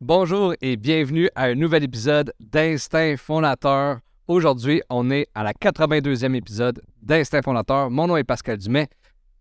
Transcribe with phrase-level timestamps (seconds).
[0.00, 3.98] Bonjour et bienvenue à un nouvel épisode d'Instinct Fondateur.
[4.28, 7.90] Aujourd'hui, on est à la 82e épisode d'Instinct Fondateur.
[7.90, 8.88] Mon nom est Pascal Dumais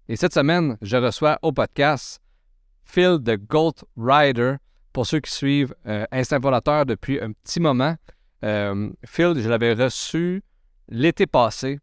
[0.10, 2.20] et cette semaine, je reçois au podcast
[2.86, 4.56] Phil de Gold Rider.
[4.94, 7.96] Pour ceux qui suivent euh, Instinct Fondateur depuis un petit moment,
[8.44, 10.42] euh, Phil, je l'avais reçu
[10.90, 11.80] l'été passé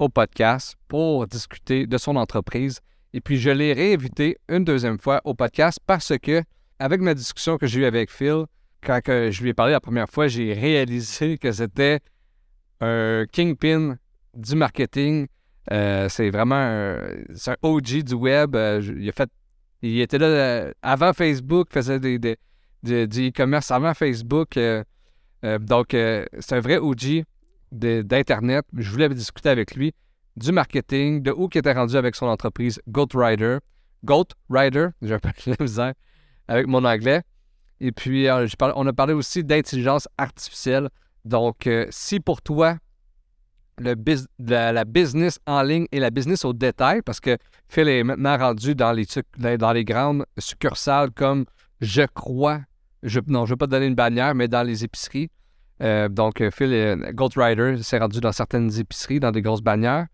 [0.00, 2.80] au podcast pour discuter de son entreprise.
[3.12, 6.42] Et puis, je l'ai réinvité une deuxième fois au podcast parce que,
[6.80, 8.46] avec ma discussion que j'ai eue avec Phil,
[8.82, 12.00] quand je lui ai parlé la première fois, j'ai réalisé que c'était
[12.80, 13.98] un kingpin
[14.34, 15.26] du marketing.
[15.70, 16.96] Euh, c'est vraiment un,
[17.46, 18.56] un, OG du web.
[18.56, 19.28] Euh, il, a fait,
[19.82, 22.18] il était là euh, avant Facebook, faisait des,
[22.82, 24.58] du e-commerce avant Facebook.
[25.42, 27.24] donc, c'est un vrai OG
[27.70, 28.64] d'Internet.
[28.74, 29.92] Je voulais discuter avec lui
[30.36, 33.58] du marketing, de où il était rendu avec son entreprise Goat Rider.
[34.02, 35.92] Goat Rider, j'ai un peu de misère
[36.50, 37.22] avec mon anglais.
[37.80, 38.28] Et puis,
[38.74, 40.90] on a parlé aussi d'intelligence artificielle.
[41.24, 42.76] Donc, si pour toi,
[43.78, 43.94] le
[44.38, 48.74] la, business en ligne et la business au détail, parce que Phil est maintenant rendu
[48.74, 51.46] dans les, grandes succursales comme
[51.80, 52.60] je crois,
[53.02, 55.30] je, non, je ne veux pas donner une bannière, mais dans les épiceries.
[55.82, 60.08] Euh, donc, Phil, est, Gold Rider s'est rendu dans certaines épiceries, dans des grosses bannières.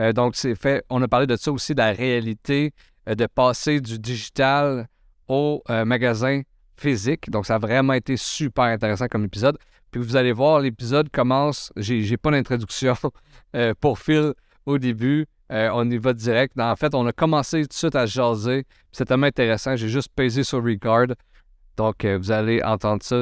[0.00, 0.84] Euh, donc, c'est fait.
[0.90, 2.72] On a parlé de ça aussi, de la réalité,
[3.08, 4.88] euh, de passer du digital
[5.32, 6.42] au magasin
[6.76, 7.30] physique.
[7.30, 9.56] Donc, ça a vraiment été super intéressant comme épisode.
[9.90, 11.70] Puis vous allez voir, l'épisode commence.
[11.76, 12.96] J'ai pas d'introduction
[13.56, 14.32] euh, pour Phil
[14.66, 15.26] au début.
[15.52, 16.58] Euh, on y va direct.
[16.58, 18.64] En fait, on a commencé tout de suite à jaser.
[18.90, 19.76] C'est tellement intéressant.
[19.76, 21.08] J'ai juste pesé sur Record.
[21.76, 23.16] Donc, euh, vous allez entendre ça.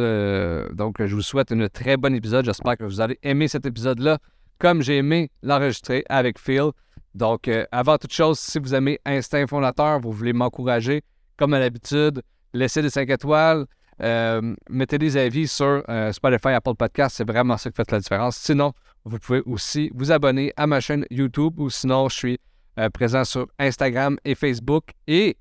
[0.73, 2.45] donc, je vous souhaite une très bonne épisode.
[2.45, 4.19] J'espère que vous allez aimer cet épisode-là
[4.59, 6.71] comme j'ai aimé l'enregistrer avec Phil.
[7.15, 11.03] Donc, avant toute chose, si vous aimez Instinct Fondateur, vous voulez m'encourager,
[11.41, 12.21] comme à l'habitude,
[12.53, 13.65] laissez des 5 étoiles,
[14.03, 17.99] euh, mettez des avis sur euh, Spotify, Apple Podcast, c'est vraiment ça qui fait la
[17.99, 18.37] différence.
[18.37, 18.75] Sinon,
[19.07, 22.39] vous pouvez aussi vous abonner à ma chaîne YouTube ou sinon, je suis
[22.79, 25.39] euh, présent sur Instagram et Facebook et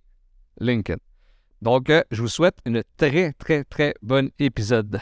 [0.61, 0.99] LinkedIn.
[1.61, 5.01] Donc, je vous souhaite une très, très, très bonne épisode.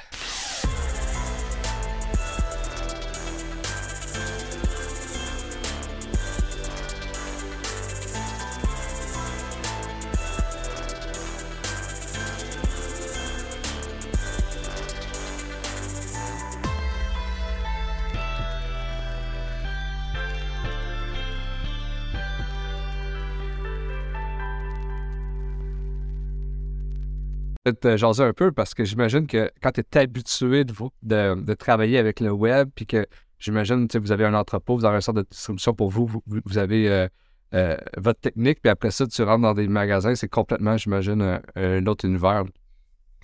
[27.97, 32.19] Jaser un peu parce que j'imagine que quand tu es habitué de, de, travailler avec
[32.19, 33.05] le web, puis que
[33.39, 36.57] j'imagine que vous avez un entrepôt, vous avez un sorte de distribution pour vous, vous,
[36.57, 37.07] avez euh,
[37.53, 41.85] euh, votre technique, puis après ça, tu rentres dans des magasins, c'est complètement, j'imagine, un,
[41.85, 42.44] autre univers.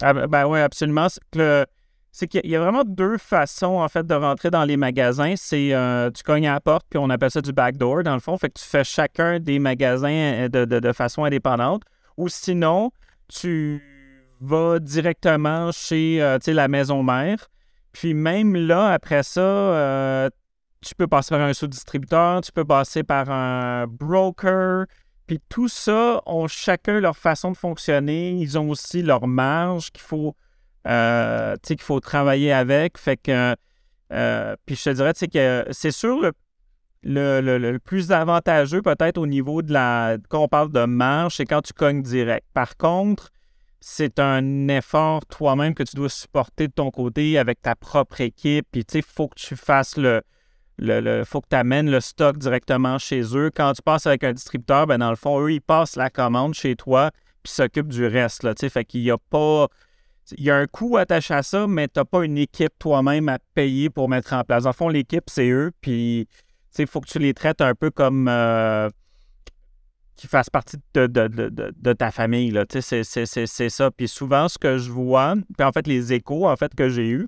[0.01, 1.07] Ah, ben, ben oui, absolument.
[2.15, 5.33] C'est qu'il y a vraiment deux façons, en fait, de rentrer dans les magasins.
[5.35, 8.19] C'est euh, tu cognes à la porte, puis on appelle ça du backdoor, dans le
[8.19, 8.37] fond.
[8.37, 11.81] Fait que tu fais chacun des magasins de, de façon indépendante.
[12.17, 12.91] Ou sinon,
[13.27, 13.81] tu
[14.43, 17.49] va directement chez euh, la maison mère.
[17.91, 20.29] Puis même là, après ça, euh,
[20.81, 24.85] tu peux passer par un sous-distributeur, tu peux passer par un broker.
[25.27, 28.31] Puis tout ça ont chacun leur façon de fonctionner.
[28.31, 30.35] Ils ont aussi leur marge qu'il faut,
[30.87, 31.55] euh,
[32.01, 32.97] travailler avec.
[32.97, 33.55] Fait que,
[34.65, 36.31] puis je te dirais que c'est sûr
[37.03, 40.17] le, le, le, plus avantageux peut-être au niveau de la...
[40.29, 42.45] Quand on parle de marge, c'est quand tu cognes direct.
[42.53, 43.29] Par contre,
[43.85, 48.65] c'est un effort toi-même que tu dois supporter de ton côté avec ta propre équipe.
[48.71, 50.21] Puis, tu sais, il faut que tu fasses le.
[50.77, 53.51] le, faut que tu amènes le stock directement chez eux.
[53.53, 56.53] Quand tu passes avec un distributeur, ben dans le fond, eux, ils passent la commande
[56.53, 57.11] chez toi
[57.43, 58.43] puis s'occupent du reste.
[58.43, 59.67] Là, fait qu'il n'y a pas.
[60.37, 63.27] Il y a un coût attaché à ça, mais tu n'as pas une équipe toi-même
[63.27, 64.65] à payer pour mettre en place.
[64.65, 65.71] En fond, l'équipe, c'est eux.
[65.81, 66.29] Puis,
[66.79, 68.29] il faut que tu les traites un peu comme.
[68.29, 68.87] Euh,
[70.15, 72.57] qui fassent partie de, ta famille.
[72.81, 73.91] C'est, c'est, ça.
[73.91, 77.09] Puis souvent, ce que je vois, puis en fait, les échos en fait que j'ai
[77.09, 77.27] eus,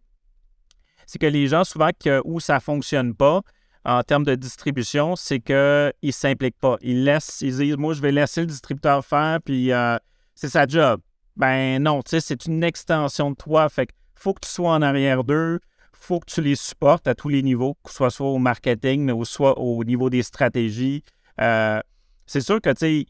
[1.05, 3.41] c'est que les gens, souvent, que, où ça ne fonctionne pas
[3.83, 6.77] en termes de distribution, c'est qu'ils ne s'impliquent pas.
[6.81, 9.97] Ils laissent, ils disent, moi, je vais laisser le distributeur faire, puis euh,
[10.33, 11.01] c'est sa job.
[11.35, 13.69] Ben non, tu sais, c'est une extension de toi.
[13.69, 15.59] Fait qu'il faut que tu sois en arrière d'eux,
[16.05, 19.03] faut que tu les supportes à tous les niveaux, que ce soit, soit au marketing,
[19.03, 21.03] mais soit au niveau des stratégies.
[21.41, 21.79] Euh,
[22.25, 23.05] c'est sûr que, tu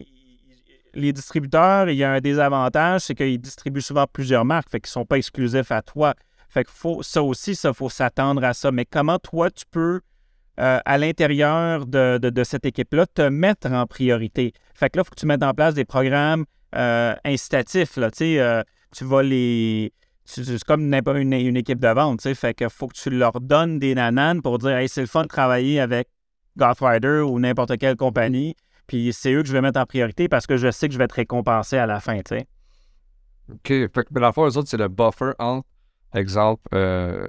[0.95, 4.89] les distributeurs, il y a un désavantage, c'est qu'ils distribuent souvent plusieurs marques, fait qu'ils
[4.89, 6.13] ne sont pas exclusifs à toi.
[6.49, 8.71] Fait que faut, ça aussi, ça, faut s'attendre à ça.
[8.71, 9.99] Mais comment toi, tu peux,
[10.59, 14.53] euh, à l'intérieur de, cette équipe-là, te mettre en priorité?
[14.73, 16.45] Fait que là, il faut que tu mettes en place des programmes
[16.75, 17.97] euh, incitatifs.
[17.97, 18.63] Là, euh,
[18.95, 19.91] tu vas les
[20.27, 22.21] c'est comme n'importe une, une équipe de vente.
[22.33, 25.23] Fait que faut que tu leur donnes des nananes pour dire, hey, c'est le fun
[25.23, 26.07] de travailler avec
[26.57, 28.55] Rider ou n'importe quelle compagnie.
[28.87, 30.99] Puis c'est eux que je vais mettre en priorité parce que je sais que je
[30.99, 32.47] vais te récompenser à la fin, tu sais.
[33.51, 33.67] OK.
[33.67, 35.67] Fait que, mais la fois, eux autres, c'est le buffer entre,
[36.13, 37.25] exemple, euh,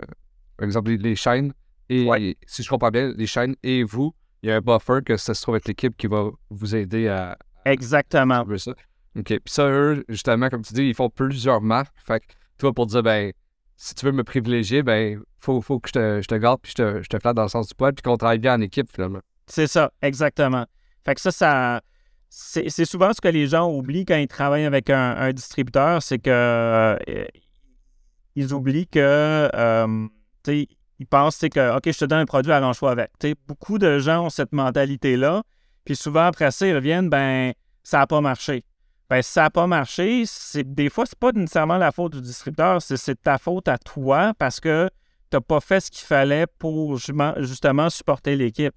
[0.61, 1.53] exemple les, chaînes
[1.89, 5.17] et, si je comprends bien, les chaînes et vous, il y a un buffer que
[5.17, 7.37] ça se trouve être l'équipe qui va vous aider à.
[7.65, 8.45] Exactement.
[8.59, 8.73] ça.
[9.19, 9.25] OK.
[9.25, 11.95] Puis ça, eux, justement, comme tu dis, ils font plusieurs marques.
[12.07, 12.27] Fait que
[12.59, 13.33] toi, pour dire, ben,
[13.77, 16.73] si tu veux me privilégier, ben, faut, faut que je te, je te garde puis
[16.77, 18.61] je te, je te flatte dans le sens du poil puis qu'on travaille bien en
[18.61, 19.21] équipe, finalement.
[19.47, 20.67] C'est ça, exactement.
[21.07, 21.81] Fait que ça, ça.
[22.29, 26.29] C'est souvent ce que les gens oublient quand ils travaillent avec un, distributeur, c'est que
[26.29, 26.97] euh,
[28.35, 30.07] ils oublient que euh,
[30.49, 33.11] ils pensent que OK, je te donne un produit, arrange-toi avec.
[33.47, 35.45] beaucoup de gens ont cette mentalité-là.
[35.85, 37.53] Puis souvent après ça, ils reviennent, ben,
[37.85, 38.65] ça n'a pas marché.
[39.09, 40.25] Ben, si ça n'a pas marché,
[40.65, 44.59] des fois, c'est pas nécessairement la faute du distributeur, c'est ta faute à toi parce
[44.59, 44.91] que
[45.31, 48.75] tu n'as pas fait ce qu'il fallait pour justement supporter l'équipe.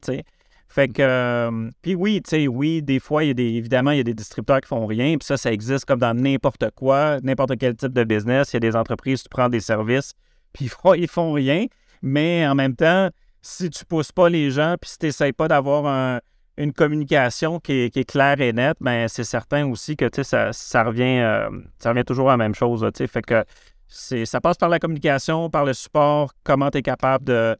[0.71, 3.89] Fait que, euh, puis oui, tu sais, oui, des fois, il y a des, évidemment,
[3.89, 6.69] il y a des distributeurs qui font rien, puis ça, ça existe comme dans n'importe
[6.75, 8.53] quoi, n'importe quel type de business.
[8.53, 10.13] Il y a des entreprises, tu prends des services,
[10.53, 11.65] puis ils font, ils font rien,
[12.03, 13.09] mais en même temps,
[13.41, 16.21] si tu pousses pas les gens, puis si tu n'essayes pas d'avoir
[16.57, 21.19] une communication qui est, claire et nette, ben c'est certain aussi que ça, ça, revient,
[21.19, 21.49] euh,
[21.79, 22.87] ça revient toujours à la même chose.
[22.95, 23.07] sais.
[23.07, 23.43] fait que
[23.87, 27.57] ça passe par la communication, par le support, comment tu es capable de,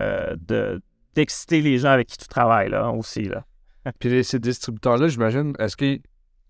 [0.00, 0.80] euh, de
[1.14, 3.24] d'exciter les gens avec qui tu travailles là, aussi.
[3.24, 3.44] Là.
[3.98, 6.00] Puis ces distributeurs-là, j'imagine, est-ce qu'il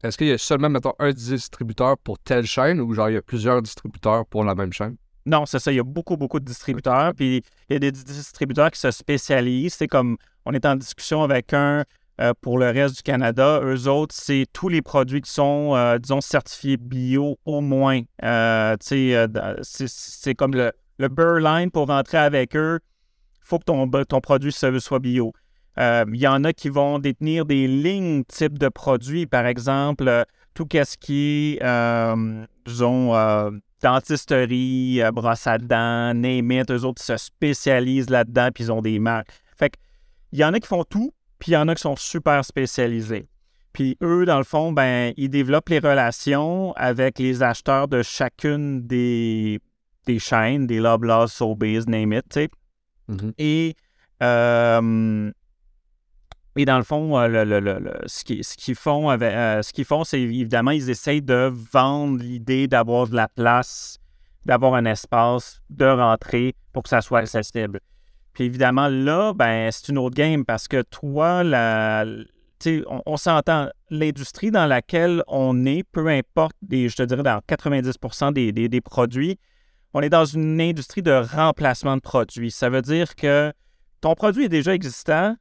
[0.03, 3.23] est y a seulement, mettons, un distributeur pour telle chaîne ou genre il y a
[3.23, 4.97] plusieurs distributeurs pour la même chaîne?
[5.25, 5.71] Non, c'est ça.
[5.71, 7.13] Il y a beaucoup, beaucoup de distributeurs.
[7.15, 9.75] Puis il y a des distributeurs qui se spécialisent.
[9.75, 11.85] C'est comme on est en discussion avec un
[12.21, 13.61] euh, pour le reste du Canada.
[13.63, 18.01] Eux autres, c'est tous les produits qui sont, euh, disons, certifiés bio au moins.
[18.23, 22.81] Euh, c'est comme le, le Burline pour rentrer avec eux
[23.43, 25.33] faut que ton, ton produit soit bio.
[25.79, 30.07] Euh, il y en a qui vont détenir des lignes type de produits, par exemple,
[30.07, 30.25] euh,
[30.55, 33.13] tout ce qui est, euh, disons,
[33.83, 38.99] dentisterie, brosse à dents, name it, eux autres se spécialisent là-dedans, puis ils ont des
[38.99, 39.31] marques.
[39.57, 39.73] Fait
[40.31, 42.45] il y en a qui font tout, puis il y en a qui sont super
[42.45, 43.29] spécialisés.
[43.73, 48.87] Puis eux, dans le fond, ben, ils développent les relations avec les acheteurs de chacune
[48.87, 49.59] des,
[50.19, 52.49] chaînes, des Loblaws, Sobeys, name it, tu.
[53.13, 53.33] Mm-hmm.
[53.39, 53.77] Et,
[56.57, 61.51] et dans le fond, euh, ce qu'ils font, euh, ce c'est évidemment, ils essayent de
[61.73, 63.99] vendre l'idée d'avoir de la place,
[64.45, 67.81] d'avoir un espace, de rentrer pour que ça soit accessible.
[68.35, 71.43] Puis évidemment, là, ben, c'est une autre game parce que toi,
[73.07, 77.93] on, s'entend, l'industrie dans laquelle on est, peu importe, des, je te dirais dans 90
[78.33, 79.39] des, des, des, produits,
[79.95, 82.51] on est dans une industrie de remplacement de produits.
[82.51, 83.53] Ça veut dire que
[84.01, 85.37] ton produit est déjà existant,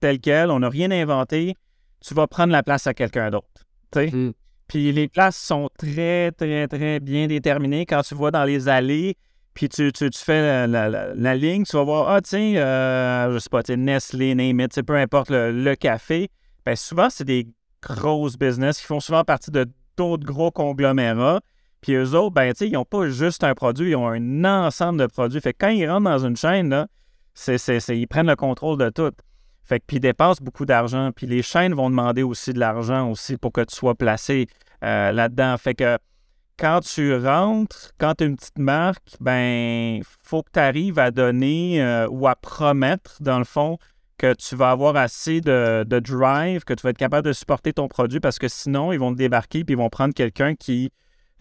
[0.00, 1.54] tel quel, on n'a rien inventé,
[2.00, 3.46] tu vas prendre la place à quelqu'un d'autre.
[3.94, 4.30] Hmm.
[4.68, 7.86] Puis les places sont très, très, très bien déterminées.
[7.86, 9.16] Quand tu vois dans les allées,
[9.54, 14.34] puis tu, fais la, ligne, tu vas voir, ah tiens, euh, je sais pas, Nestlé,
[14.34, 16.30] name it, peu importe le, café.
[16.64, 17.48] Bien, souvent, c'est des
[17.82, 19.66] grosses business qui font souvent partie de
[19.96, 21.40] d'autres gros conglomérats.
[21.80, 25.06] Puis eux autres, ben, ils n'ont pas juste un produit, ils ont un ensemble de
[25.06, 25.40] produits.
[25.40, 26.86] Fait que quand ils rentrent dans une chaîne, là,
[27.46, 29.12] ils prennent le contrôle de tout.
[29.62, 31.10] Fait que, puis ils dépensent beaucoup d'argent.
[31.14, 34.48] Puis les chaînes vont demander aussi de l'argent aussi pour que tu sois placé
[34.84, 35.56] euh, là-dedans.
[35.56, 35.96] Fait que
[36.58, 41.10] quand tu rentres, quand tu as une petite marque, ben, faut que tu arrives à
[41.10, 43.78] donner euh, ou à promettre, dans le fond,
[44.18, 47.72] que tu vas avoir assez de, de, drive, que tu vas être capable de supporter
[47.72, 50.90] ton produit parce que sinon, ils vont te débarquer puis ils vont prendre quelqu'un qui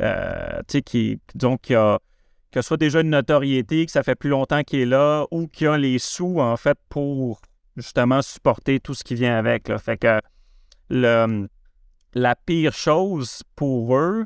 [0.01, 1.99] euh, qui, donc, qui a,
[2.51, 5.67] que soit déjà une notoriété, que ça fait plus longtemps qu'il est là, ou qui
[5.67, 7.41] a les sous, en fait, pour
[7.75, 9.71] justement supporter tout ce qui vient avec.
[9.77, 10.19] Fait que
[10.89, 14.25] la pire chose pour eux,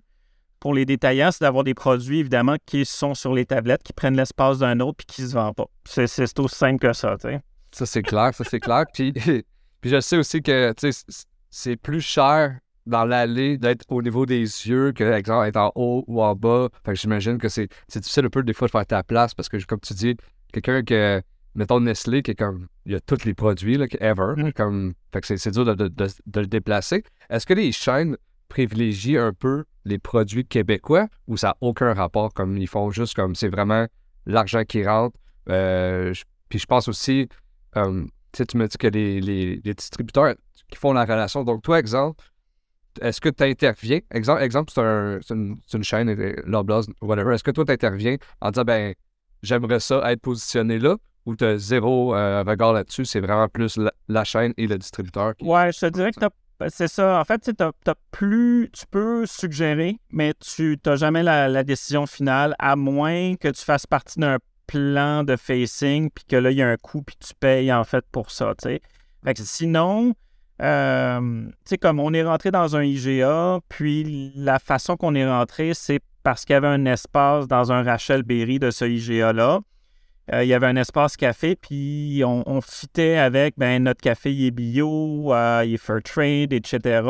[0.59, 4.15] pour les détaillants, c'est d'avoir des produits, évidemment, qui sont sur les tablettes, qui prennent
[4.15, 5.67] l'espace d'un autre puis qui ne se vendent pas.
[5.83, 7.41] C'est, c'est aussi simple que ça, tu sais.
[7.73, 8.85] Ça, c'est clair, ça, c'est clair.
[8.93, 9.11] Puis,
[9.81, 10.73] puis je sais aussi que,
[11.49, 16.03] c'est plus cher dans l'allée d'être au niveau des yeux que, exemple, être en haut
[16.07, 16.69] ou en bas.
[16.85, 19.49] Fait que j'imagine que c'est difficile un peu des fois de faire ta place parce
[19.49, 20.15] que, comme tu dis,
[20.51, 21.21] quelqu'un que,
[21.55, 24.53] mettons Nestlé, qui est comme, il y a tous les produits, là, ever, mm.
[24.53, 27.03] comme, fait que c'est dur de, de, le déplacer.
[27.29, 28.17] Est-ce que les chaînes
[28.49, 33.15] privilégient un peu les produits québécois ou ça n'a aucun rapport, comme ils font juste
[33.15, 33.87] comme, c'est vraiment
[34.25, 35.17] l'argent qui rentre?
[35.49, 36.13] Euh,
[36.49, 37.27] puis je pense aussi,
[37.77, 40.35] euh, tu me dis que les, les, les distributeurs
[40.69, 42.23] qui font la relation, donc toi, exemple,
[43.01, 43.99] est-ce que tu interviens?
[44.11, 46.13] Exemple, exemple c'est un, une, une, chaîne,
[46.45, 47.33] Loblaws, whatever.
[47.33, 48.93] Est-ce que toi, tu interviens en disant, ben,
[49.41, 50.97] j'aimerais ça être positionné là?
[51.25, 55.33] Ou tu as zéro euh, regard là-dessus, c'est vraiment plus la, chaîne et le distributeur?
[55.39, 56.19] Ouais, je te dirais que
[56.69, 57.19] c'est ça.
[57.19, 57.53] En fait, tu
[58.11, 58.69] plus.
[58.73, 63.87] Tu peux suggérer, mais tu n'as jamais la, décision finale, à moins que tu fasses
[63.87, 67.33] partie d'un plan de facing, puis que là, il y a un coût, puis tu
[67.33, 68.53] payes en fait pour ça.
[68.61, 70.13] Fait que sinon,
[70.61, 75.27] euh, tu sais, comme on est rentré dans un IGA, puis la façon qu'on est
[75.27, 79.59] rentré, c'est parce qu'il y avait un espace dans un Rachel Berry de ce IGA-là.
[80.31, 84.33] Euh, il y avait un espace café, puis on, on fitait avec ben, notre café,
[84.33, 87.01] il est bio, euh, il est fair trade, etc.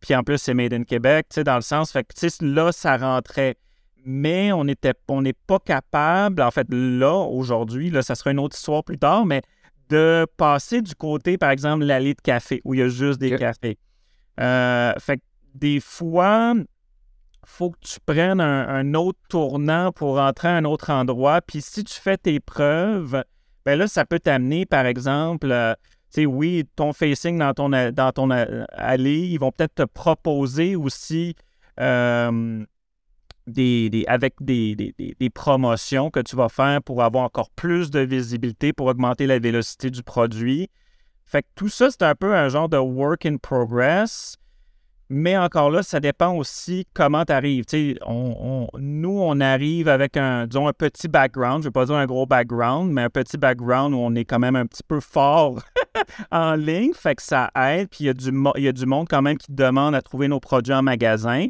[0.00, 2.72] Puis en plus, c'est made in Québec, tu sais, dans le sens, fait que là,
[2.72, 3.56] ça rentrait.
[4.04, 4.76] Mais on n'est
[5.08, 9.24] on pas capable, en fait, là, aujourd'hui, là, ça sera une autre histoire plus tard,
[9.26, 9.42] mais
[9.90, 13.36] de passer du côté, par exemple, l'allée de café, où il y a juste des
[13.36, 13.76] cafés.
[14.38, 15.22] Euh, fait que
[15.54, 16.54] des fois,
[17.44, 21.40] faut que tu prennes un, autre tournant pour rentrer à un autre endroit.
[21.42, 23.22] Puis si tu fais tes preuves,
[23.66, 25.74] ben là, ça peut t'amener, par exemple, euh,
[26.12, 30.76] tu sais, oui, ton facing dans ton, dans ton allée, ils vont peut-être te proposer
[30.76, 31.34] aussi
[31.80, 32.64] euh,
[33.50, 38.72] des, avec des, des, promotions que tu vas faire pour avoir encore plus de visibilité,
[38.72, 40.68] pour augmenter la vélocité du produit.
[41.24, 44.36] Fait que tout ça, c'est un peu un genre de work in progress.
[45.12, 47.64] Mais encore là, ça dépend aussi comment tu arrives.
[48.06, 51.64] On, nous, on arrive avec un, disons, un petit background.
[51.64, 54.24] Je ne vais pas dire un gros background, mais un petit background où on est
[54.24, 55.60] quand même un petit peu fort
[56.30, 56.92] en ligne.
[56.94, 57.88] Fait que ça aide.
[57.90, 60.28] Puis il y, a du, y a du monde quand même qui demande à trouver
[60.28, 61.48] nos produits en magasin.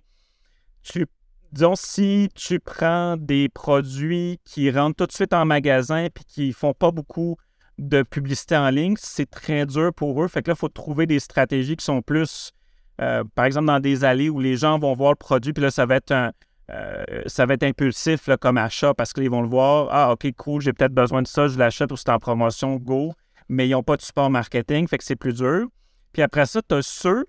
[0.82, 1.06] Tu
[1.52, 6.52] disons, si tu prends des produits qui rentrent tout de suite en magasin puis qui
[6.52, 7.36] font pas beaucoup
[7.78, 10.28] de publicité en ligne, c'est très dur pour eux.
[10.28, 12.52] Fait que là, il faut trouver des stratégies qui sont plus,
[13.00, 15.70] euh, par exemple, dans des allées où les gens vont voir le produit, puis là,
[15.70, 16.32] ça va être un,
[16.70, 19.88] euh, ça va être impulsif comme achat parce qu'ils vont le voir.
[19.90, 23.12] Ah, OK, cool, j'ai peut-être besoin de ça, je l'achète ou c'est en promotion, go.
[23.48, 25.66] Mais ils n'ont pas de support marketing, fait que c'est plus dur.
[26.12, 27.26] Puis après ça, tu as ceux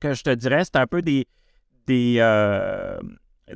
[0.00, 1.26] que je te dirais, c'est un peu des,
[1.86, 2.98] des, euh,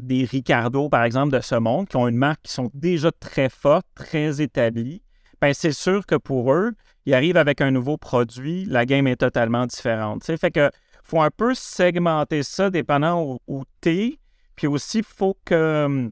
[0.00, 3.48] des Ricardo, par exemple, de ce monde, qui ont une marque qui sont déjà très
[3.48, 5.02] fortes, très établies,
[5.40, 6.72] ben c'est sûr que pour eux,
[7.06, 10.24] ils arrivent avec un nouveau produit, la game est totalement différente.
[10.24, 10.70] Fait que
[11.02, 14.18] faut un peu segmenter ça dépendant où, tu es.
[14.56, 16.10] Puis aussi, il faut que hum,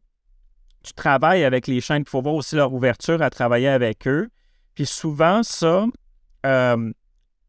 [0.82, 2.02] tu travailles avec les chaînes.
[2.06, 4.28] Il faut voir aussi leur ouverture à travailler avec eux.
[4.74, 5.86] Puis souvent, ça,
[6.44, 6.92] euh,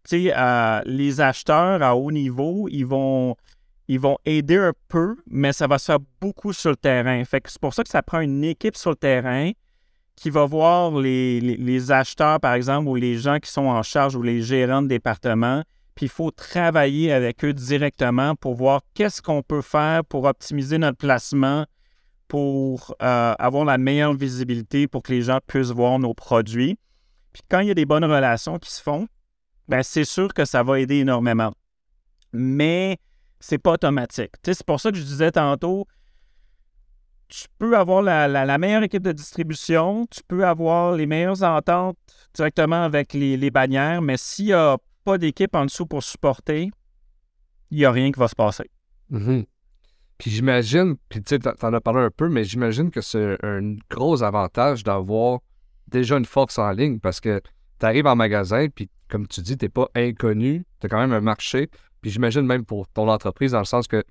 [0.07, 3.35] tu sais, les acheteurs à haut niveau, ils vont,
[3.87, 7.23] ils vont aider un peu, mais ça va se faire beaucoup sur le terrain.
[7.29, 9.51] C'est pour ça que ça prend une équipe sur le terrain
[10.15, 14.21] qui va voir les, acheteurs, par exemple, ou les gens qui sont en charge ou
[14.21, 15.63] les gérants de département.
[15.95, 20.77] Puis il faut travailler avec eux directement pour voir qu'est-ce qu'on peut faire pour optimiser
[20.77, 21.65] notre placement,
[22.27, 26.77] pour euh, avoir la meilleure visibilité, pour que les gens puissent voir nos produits.
[27.31, 29.07] Puis quand il y a des bonnes relations qui se font,
[29.67, 31.53] ben c'est sûr que ça va aider énormément.
[32.31, 32.97] Mais
[33.43, 34.31] c'est pas automatique.
[34.41, 35.85] c'est pour ça que je disais tantôt,
[37.27, 41.97] tu peux avoir la, meilleure équipe de distribution, tu peux avoir les meilleures ententes
[42.33, 46.71] directement avec les, bannières, mais s'il n'y a pas d'équipe en dessous pour supporter,
[47.69, 48.69] il n'y a rien qui va se passer.
[49.11, 49.45] Mm-hmm.
[50.19, 54.23] Puis j'imagine, puis tu t'en as parlé un peu, mais j'imagine que c'est un gros
[54.23, 55.39] avantage d'avoir
[55.89, 57.41] déjà une force en ligne parce que
[57.79, 60.99] tu arrives en magasin, puis comme tu dis, tu n'es pas inconnu, tu as quand
[60.99, 61.69] même un marché,
[62.03, 64.03] puis j'imagine même pour ton entreprise, dans le sens que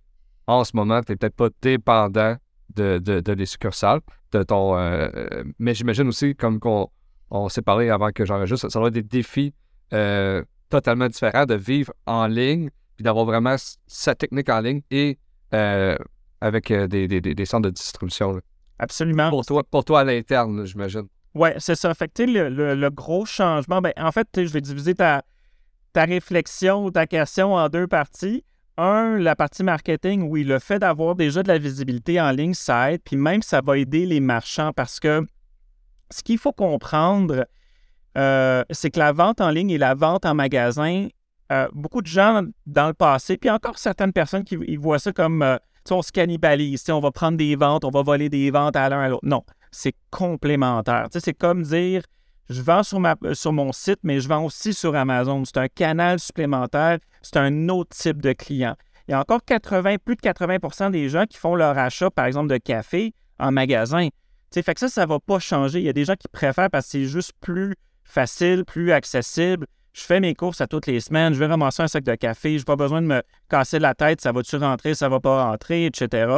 [0.46, 2.36] en ce moment, tu n'es peut-être pas dépendant
[2.74, 4.00] de, de, des succursales,
[4.32, 4.76] de ton.
[4.76, 6.88] Euh, euh, mais j'imagine aussi, comme on,
[7.30, 9.54] on s'est parlé avant que j'enregistre, ça doit être des défis
[9.92, 13.56] euh, totalement différents de vivre en ligne, puis d'avoir vraiment
[13.86, 15.18] sa technique en ligne et
[16.40, 18.40] avec des, des, centres de distribution.
[18.78, 19.28] Absolument.
[19.28, 21.06] Pour toi, pour toi à l'interne, j'imagine.
[21.34, 21.92] Oui, c'est ça.
[21.94, 25.22] Fait que, le, le, le, gros changement, ben, en fait, je vais diviser ta,
[25.92, 28.44] ta réflexion ou ta question en deux parties.
[28.78, 32.92] Un, la partie marketing, oui, le fait d'avoir déjà de la visibilité en ligne, ça
[32.92, 35.26] aide, puis même ça va aider les marchands parce que
[36.10, 37.46] ce qu'il faut comprendre,
[38.16, 41.08] euh, c'est que la vente en ligne et la vente en magasin,
[41.50, 45.42] euh, beaucoup de gens dans le passé, puis encore certaines personnes qui voient ça comme
[45.42, 45.58] euh,
[45.90, 49.00] on se cannibalise, on va prendre des ventes, on va voler des ventes à l'un
[49.00, 49.26] à l'autre.
[49.26, 51.08] Non, c'est complémentaire.
[51.10, 52.02] C'est comme dire
[52.48, 52.82] je vends
[53.24, 55.44] euh, sur mon site, mais je vends aussi sur Amazon.
[55.44, 58.76] C'est un canal supplémentaire, c'est un autre type de client.
[59.08, 62.26] Il y a encore 80, plus de 80% des gens qui font leur achat, par
[62.26, 64.08] exemple, de café en magasin.
[64.52, 65.80] fait que ça, ça ne va pas changer.
[65.80, 69.66] Il y a des gens qui préfèrent parce que c'est juste plus facile, plus accessible.
[69.92, 72.52] je fais mes courses à toutes les semaines, je vais ramasser un sac de café,
[72.52, 75.44] je n'ai pas besoin de me casser la tête, ça va-tu rentrer, ça va pas
[75.44, 76.30] rentrer, etc.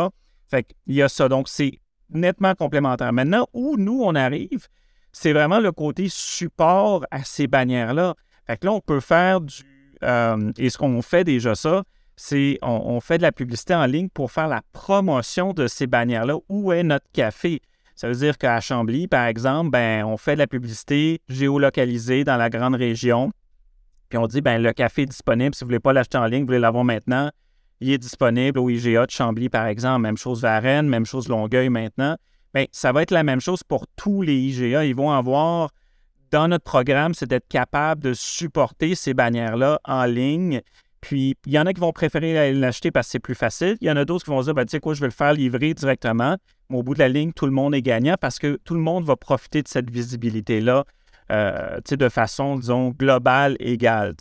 [0.49, 1.29] Fait qu'il y a ça.
[1.29, 1.81] Donc, c'est
[2.11, 3.13] nettement complémentaire.
[3.13, 4.69] Maintenant, où nous, on arrive,
[5.15, 8.15] c'est vraiment le côté support à ces bannières-là.
[8.47, 9.55] Fait que là, on peut faire du.
[10.03, 11.85] Euh, et ce qu'on fait déjà ça,
[12.17, 16.37] c'est on, fait de la publicité en ligne pour faire la promotion de ces bannières-là.
[16.49, 17.63] Où est notre café?
[17.95, 22.37] Ça veut dire qu'à Chambly, par exemple, ben, on fait de la publicité géolocalisée dans
[22.37, 23.31] la grande région.
[24.09, 25.55] Puis on dit, ben, le café est disponible.
[25.55, 27.31] Si vous ne voulez pas l'acheter en ligne, vous voulez l'avoir maintenant,
[27.81, 30.03] il est disponible au IGA de Chambly, par exemple.
[30.03, 32.17] Même chose Varennes, même chose Longueuil maintenant.
[32.55, 34.85] Bien, ça va être la même chose pour tous les IGA.
[34.85, 35.71] Ils vont avoir,
[36.31, 40.61] dans notre programme, c'est d'être capable de supporter ces bannières-là en ligne.
[41.01, 43.77] Puis, il y en a qui vont préférer l'acheter parce que c'est plus facile.
[43.81, 45.13] Il y en a d'autres qui vont dire, ben, tu sais quoi, je vais le
[45.13, 46.37] faire livrer directement.
[46.71, 48.81] Mais au bout de la ligne, tout le monde est gagnant parce que tout le
[48.81, 50.85] monde va profiter de cette visibilité-là
[51.33, 54.15] euh, de façon, disons, globale, égale.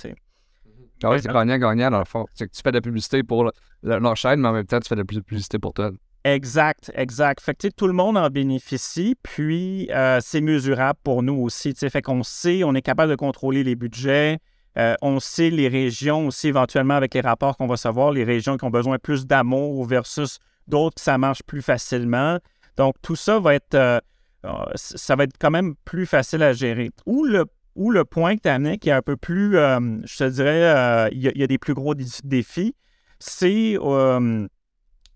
[1.04, 2.26] Ah oui, c'est gagnant-gagnant dans le fond.
[2.38, 3.52] Que tu fais de la publicité pour
[3.84, 5.92] leur chaîne, mais en même temps, tu fais de la publicité pour toi.
[6.26, 7.42] Exact, exact.
[7.42, 11.74] Fait que tout le monde en bénéficie, puis euh, c'est mesurable pour nous aussi.
[11.76, 14.40] Fait qu'on sait, on est capable de contrôler les budgets,
[14.78, 18.56] euh, on sait les régions aussi, éventuellement, avec les rapports qu'on va savoir, les régions
[18.56, 22.40] qui ont besoin plus d'amour versus d'autres ça marche plus facilement.
[22.78, 24.00] Donc, tout ça va être, euh,
[24.76, 26.90] ça va être quand même plus facile à gérer.
[27.06, 31.20] Ou le point que tu amené qui est un peu plus, je te dirais, il
[31.20, 32.76] y, a des plus gros défis,
[33.20, 33.78] c'est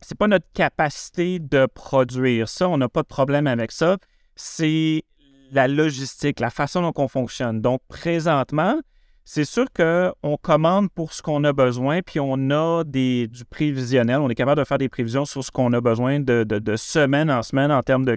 [0.01, 3.97] c'est pas notre capacité de produire ça, on n'a pas de problème avec ça,
[4.35, 5.03] c'est
[5.51, 7.61] la logistique, la façon dont on fonctionne.
[7.61, 8.79] Donc, présentement,
[9.25, 14.19] c'est sûr qu'on commande pour ce qu'on a besoin, puis on a des, du prévisionnel.
[14.19, 17.29] On est capable de faire des prévisions sur ce qu'on a besoin de, de, semaine
[17.29, 18.15] en semaine en termes de,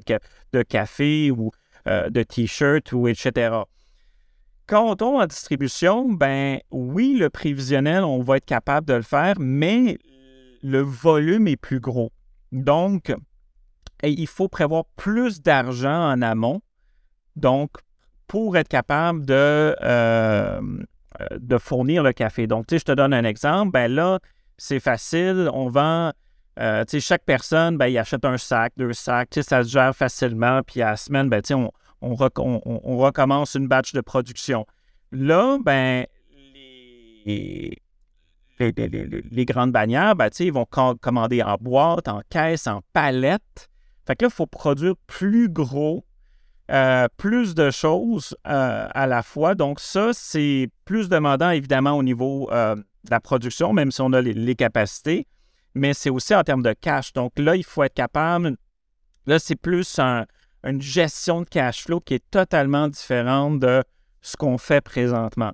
[0.53, 1.51] de café ou
[1.87, 3.63] de t-shirt ou etc.
[4.69, 9.03] Quand on tombe en distribution, ben oui, le prévisionnel, on va être capable de le
[9.03, 9.99] faire, mais
[10.63, 12.13] le volume est plus gros.
[12.53, 13.15] Donc,
[14.03, 16.61] il faut prévoir plus d'argent en amont.
[17.37, 17.71] Donc,
[18.27, 20.61] pour être capable de, euh,
[21.37, 22.47] de fournir le café.
[22.47, 23.73] Donc, tu sais, je te donne un exemple.
[23.73, 24.21] Ben là,
[24.57, 25.51] c'est facile.
[25.53, 26.13] On vend,
[26.59, 29.31] euh, tu sais, chaque personne, ben, il achète un sac, deux sacs.
[29.31, 30.63] Tu sais, ça se gère facilement.
[30.63, 34.67] Puis à la semaine, ben, tu sais, on, on, recommence une batch de production.
[35.13, 36.07] Là, ben,
[37.27, 37.79] les,
[38.61, 40.67] les, grandes bannières, ben, ils vont
[41.01, 43.69] commander en boîte, en caisse, en palette.
[44.07, 46.05] Fait que là, il faut produire plus gros,
[46.71, 49.55] euh, plus de choses euh, à la fois.
[49.55, 54.13] Donc, ça, c'est plus demandant, évidemment, au niveau euh, de la production, même si on
[54.13, 55.27] a les capacités,
[55.75, 57.13] mais c'est aussi en termes de cash.
[57.13, 58.57] Donc là, il faut être capable.
[59.27, 60.27] Là, c'est plus un,
[60.65, 63.83] une gestion de cash flow qui est totalement différente de
[64.21, 65.53] ce qu'on fait présentement.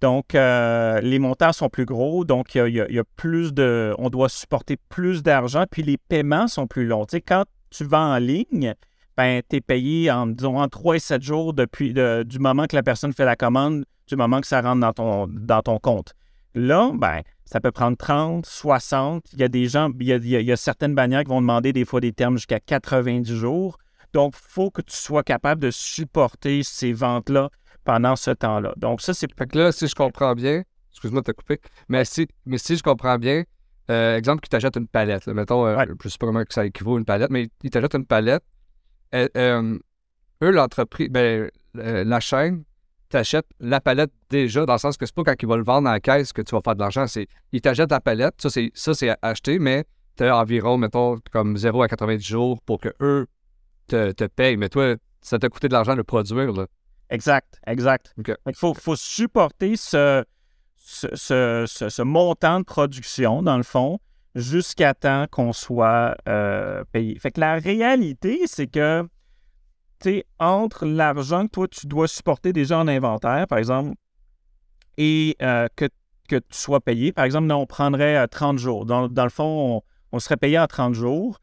[0.00, 3.94] Donc, euh, les montants sont plus gros, donc il y, a, plus de.
[3.98, 7.06] On doit supporter plus d'argent, puis les paiements sont plus longs.
[7.06, 8.74] Tu sais, quand tu vends en ligne,
[9.16, 12.76] ben, tu es payé en, disons, en 3 et 7 jours depuis du moment que
[12.76, 16.12] la personne fait la commande, du moment que ça rentre dans ton, dans ton compte.
[16.54, 19.24] Là, ben, ça peut prendre 30, 60.
[19.32, 21.40] Il y a des gens, il y a, il y a certaines bannières qui vont
[21.40, 23.78] demander des fois des termes jusqu'à 90 jours.
[24.12, 27.50] Donc, il faut que tu sois capable de supporter ces ventes-là
[27.86, 28.74] pendant ce temps-là.
[28.76, 29.32] Donc, ça, c'est.
[29.32, 32.76] Fait que là, si je comprends bien, excuse-moi de te couper, mais si, mais si
[32.76, 33.44] je comprends bien,
[33.90, 35.26] euh, exemple, qu'ils t'achètent une palette.
[35.28, 38.04] mettons, euh, je ne sais pas comment ça équivaut une palette, mais ils t'achètent une
[38.04, 38.42] palette.
[39.14, 39.78] Euh,
[40.42, 42.64] eux, l'entreprise, ben, la chaîne
[43.08, 45.88] t'achète la palette déjà, dans le sens que c'est pas quand ils vont le vendre
[45.88, 47.06] à la caisse que tu vas faire de l'argent.
[47.06, 49.84] C'est ils t'achètent la palette, ça c'est, ça, c'est acheté, mais
[50.16, 53.28] tu as environ, mettons, comme 0 à 90 jours pour que eux
[53.86, 56.52] te, te paye, mais toi, ça t'a coûté de l'argent de produire.
[56.52, 56.66] Là.
[57.10, 58.14] Exact, exact.
[58.18, 60.24] Il faut, faut, supporter ce,
[60.76, 64.00] ce, montant de production, dans le fond,
[64.34, 67.18] jusqu'à temps qu'on soit euh, payé.
[67.18, 69.08] Fait que la réalité, c'est que,
[70.00, 73.96] tu entre l'argent que toi, tu dois supporter déjà en inventaire, par exemple,
[74.98, 75.86] et euh, que,
[76.28, 78.84] que, tu sois payé, par exemple, on prendrait 30 euh, jours.
[78.84, 81.38] Dans, dans le fond, on, on, serait payé en 30 jours.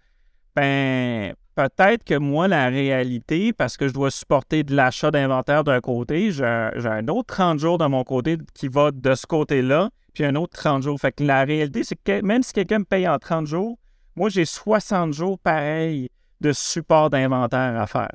[0.56, 5.82] Ben, Peut-être que moi, la réalité, parce que je dois supporter de l'achat d'inventaire d'un
[5.82, 10.26] côté, j'ai un, autre 30 jours de mon côté qui va de ce côté-là, puis
[10.26, 11.00] un autre 30 jours.
[11.00, 13.78] Fait que la réalité, c'est que même si quelqu'un me paye en 30 jours,
[14.16, 16.10] moi, j'ai 60 jours pareil
[16.42, 18.12] de support d'inventaire à faire.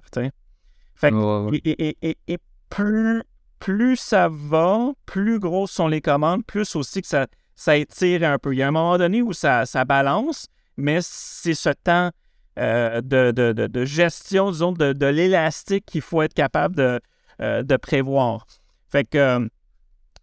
[0.94, 2.38] Fait que, et,
[2.70, 3.22] plus,
[3.60, 8.38] plus, ça va, plus grosses sont les commandes, plus aussi que ça, ça étire un
[8.38, 8.52] peu.
[8.52, 12.10] Il y a un moment donné où ça, ça balance, mais c'est ce temps
[12.58, 17.00] euh, de, gestion, disons, de, l'élastique qu'il faut être capable de,
[17.40, 18.46] euh, prévoir.
[18.88, 19.48] Fait que,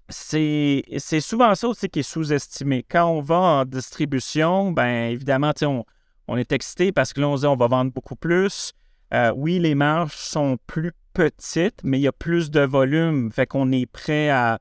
[0.09, 2.85] c'est souvent ça aussi qui est sous-estimé.
[2.89, 5.83] Quand on va en distribution, ben évidemment, on,
[6.27, 8.73] on est excité parce que là, on se dit on va vendre beaucoup plus.
[9.13, 13.31] Euh, oui, les marges sont plus petites, mais il y a plus de volume.
[13.31, 14.59] Fait qu'on est prêt à,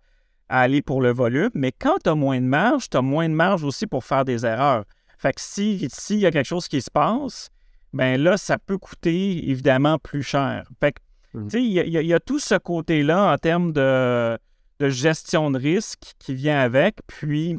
[0.48, 1.50] aller pour le volume.
[1.54, 4.24] Mais quand tu as moins de marge, tu as moins de marge aussi pour faire
[4.24, 4.84] des erreurs.
[5.18, 7.50] Fait que s'il si y a quelque chose qui se passe,
[7.94, 10.68] ben là, ça peut coûter évidemment plus cher.
[10.80, 11.44] Fait que, mmh.
[11.44, 14.38] tu sais, il y, a tout ce côté-là en termes de,
[14.80, 16.96] gestion de risque qui vient avec.
[17.06, 17.56] Puis,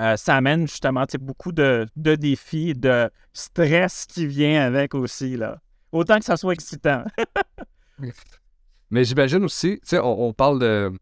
[0.00, 5.36] euh, ça amène justement beaucoup de, de, défis, de stress qui vient avec aussi.
[5.36, 5.60] Là.
[5.92, 7.04] Autant que ça soit excitant.
[8.90, 10.92] mais j'imagine aussi, tu sais, on, parle de.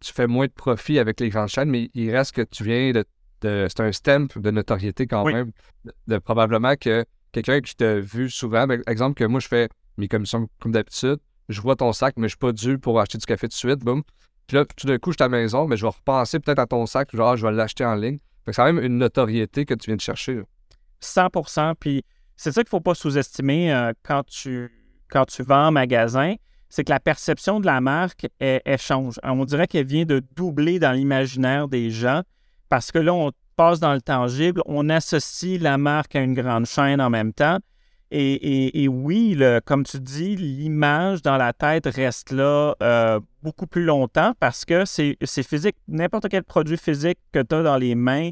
[0.00, 2.92] Tu fais moins de profit avec les grandes chaînes, mais il reste que tu viens
[2.92, 3.04] de.
[3.42, 5.52] c'est un stamp de notoriété quand même.
[6.06, 9.68] De, probablement que quelqu'un qui t'a vu souvent, par ben, exemple, que moi je fais
[9.96, 13.18] mes commissions comme d'habitude, je vois ton sac, mais je suis pas dû pour acheter
[13.18, 14.02] du café tout de suite, boum.
[14.46, 16.58] Puis là, tout d'un coup, je suis à la maison, mais je vais repenser peut-être
[16.58, 18.18] à ton sac, genre, je vais l'acheter en ligne.
[18.46, 20.40] c'est quand même une notoriété que tu viens de chercher.
[21.02, 22.02] 100% Puis
[22.36, 24.70] c'est ça qu'il ne faut pas sous-estimer euh, quand, tu,
[25.10, 26.34] quand tu vends en magasin,
[26.68, 29.18] c'est que la perception de la marque, elle, change.
[29.22, 32.22] On dirait qu'elle vient de doubler dans l'imaginaire des gens
[32.68, 36.64] parce que là, on passe dans le tangible, on associe la marque à une grande
[36.64, 37.58] chaîne en même temps.
[38.12, 44.32] Et, oui, comme tu dis, l'image dans la tête reste là euh, beaucoup plus longtemps
[44.38, 45.76] parce que c'est physique.
[45.88, 48.30] N'importe quel produit physique que tu as dans les mains,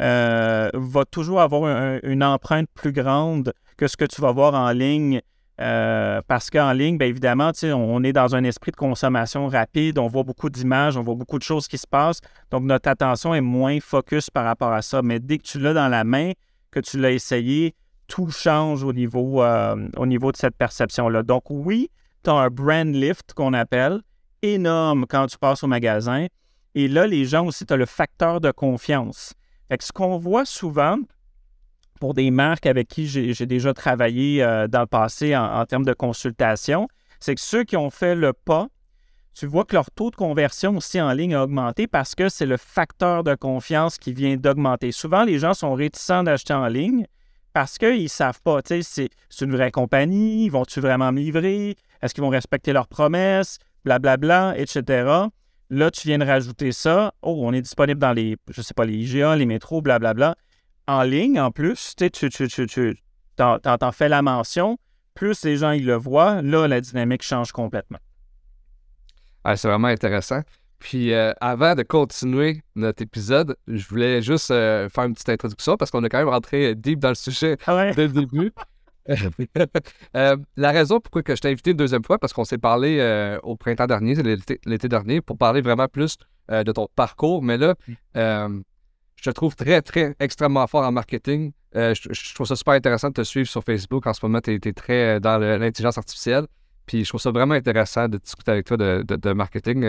[0.00, 4.70] euh, va toujours avoir une empreinte plus grande que ce que tu vas voir en
[4.70, 5.20] ligne.
[5.60, 10.06] Euh, parce qu'en ligne, bien évidemment, on est dans un esprit de consommation rapide, on
[10.06, 13.40] voit beaucoup d'images, on voit beaucoup de choses qui se passent, donc notre attention est
[13.40, 15.02] moins focus par rapport à ça.
[15.02, 16.32] Mais dès que tu l'as dans la main,
[16.70, 17.74] que tu l'as essayé,
[18.06, 21.24] tout change au niveau, euh, au niveau de cette perception-là.
[21.24, 21.90] Donc oui,
[22.22, 24.00] tu as un brand lift qu'on appelle,
[24.42, 26.26] énorme quand tu passes au magasin.
[26.76, 29.34] Et là, les gens aussi, tu as le facteur de confiance
[29.80, 30.96] ce qu'on voit souvent
[31.98, 35.92] pour des marques avec qui j'ai déjà travaillé euh, dans le passé en, termes de
[35.92, 36.88] consultation,
[37.20, 38.68] c'est que ceux qui ont fait le pas,
[39.34, 42.46] tu vois que leur taux de conversion aussi en ligne a augmenté parce que c'est
[42.46, 44.90] le facteur de confiance qui vient d'augmenter.
[44.90, 47.06] Souvent, les gens sont réticents d'acheter en ligne
[47.52, 51.76] parce qu'ils ne savent pas, tu sais, c'est une vraie compagnie, vont-tu vraiment me livrer,
[52.02, 55.28] est-ce qu'ils vont respecter leurs promesses, blablabla, etc.
[55.70, 57.12] Là, tu viens de rajouter ça.
[57.22, 60.34] Oh, on est disponible dans les, je sais pas, les IGA, les métros, blablabla.
[60.88, 62.98] En ligne, en plus, tu, tu, tu, tu,
[63.36, 64.78] t'en, fais la mention.
[65.14, 67.98] Plus les gens ils le voient, là, la dynamique change complètement.
[69.44, 70.40] Ah, c'est vraiment intéressant.
[70.78, 75.76] Puis euh, avant de continuer notre épisode, je voulais juste euh, faire une petite introduction
[75.76, 78.52] parce qu'on est quand même rentré deep dans le sujet ah dès le début.
[80.16, 82.98] Euh, la raison pourquoi que je t'ai invité une deuxième fois, parce qu'on s'est parlé
[83.00, 86.16] euh, au printemps dernier, l'été dernier, pour parler vraiment plus
[86.50, 87.42] euh, de ton parcours.
[87.42, 87.74] Mais là,
[89.18, 91.52] je te trouve très, très, extrêmement fort en marketing.
[91.74, 94.06] Je, trouve ça super intéressant de te suivre sur Facebook.
[94.06, 96.46] En ce moment, tu es, très dans l'intelligence artificielle.
[96.86, 99.84] Puis je trouve ça vraiment intéressant de discuter avec toi de, marketing.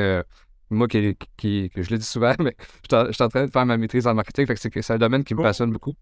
[0.69, 2.55] moi, qui, qui, je le dis souvent, mais
[2.91, 4.47] je suis en train de faire ma maîtrise en marketing.
[4.55, 5.93] c'est un domaine qui me passionne beaucoup.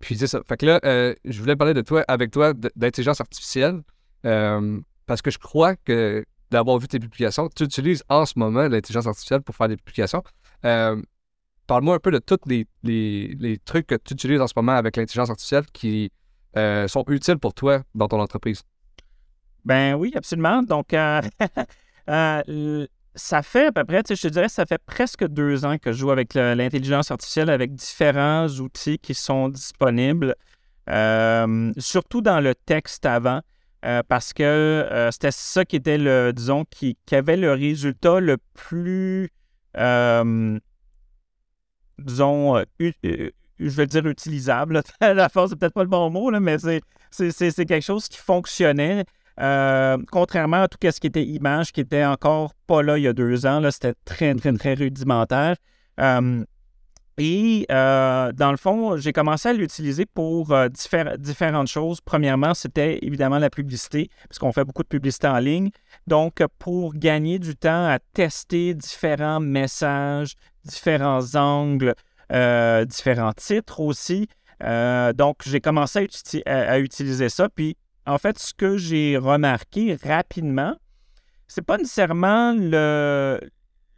[0.00, 0.40] Puis c'est ça.
[0.48, 3.82] Fait que là, euh, je voulais parler de toi, avec toi, d'intelligence artificielle,
[4.24, 8.66] euh, parce que je crois que d'avoir vu tes publications, tu utilises en ce moment
[8.66, 10.24] l'intelligence artificielle pour faire des publications.
[10.64, 11.00] Euh,
[11.70, 14.96] parle-moi un peu de tous les, les, trucs que tu utilises en ce moment avec
[14.96, 16.10] l'intelligence artificielle qui
[16.88, 18.62] sont utiles pour toi dans ton entreprise.
[19.64, 20.62] Ben oui, absolument.
[20.62, 20.88] Donc,
[23.14, 25.98] ça fait à peu près, je te dirais, ça fait presque deux ans que je
[25.98, 30.34] joue avec l'intelligence artificielle, avec différents outils qui sont disponibles,
[30.88, 33.40] euh, surtout dans le texte avant,
[33.84, 38.38] euh, parce que euh, c'était ça qui était le, disons, qui, avait le résultat le
[38.54, 39.30] plus,
[42.04, 44.82] disons, je vais dire utilisable.
[45.00, 46.56] la force, c'est peut-être pas le bon mot, là, mais
[47.10, 49.04] c'est quelque chose qui fonctionnait.
[49.40, 53.08] Euh, contrairement à tout ce qui était image, qui était encore pas là il y
[53.08, 55.56] a deux ans, c'était très, très, très rudimentaire.
[55.98, 56.44] Euh,
[57.16, 62.00] et euh, dans le fond, j'ai commencé à l'utiliser pour différentes choses.
[62.00, 65.70] Premièrement, c'était évidemment la publicité, parce qu'on fait beaucoup de publicité en ligne.
[66.06, 71.94] Donc, pour gagner du temps à tester différents messages, différents angles,
[72.86, 74.28] différents titres aussi.
[74.60, 76.08] donc, j'ai commencé
[76.46, 77.48] à, utiliser ça.
[77.48, 80.76] Puis, en fait, ce que j'ai remarqué rapidement,
[81.48, 83.40] c'est pas nécessairement le,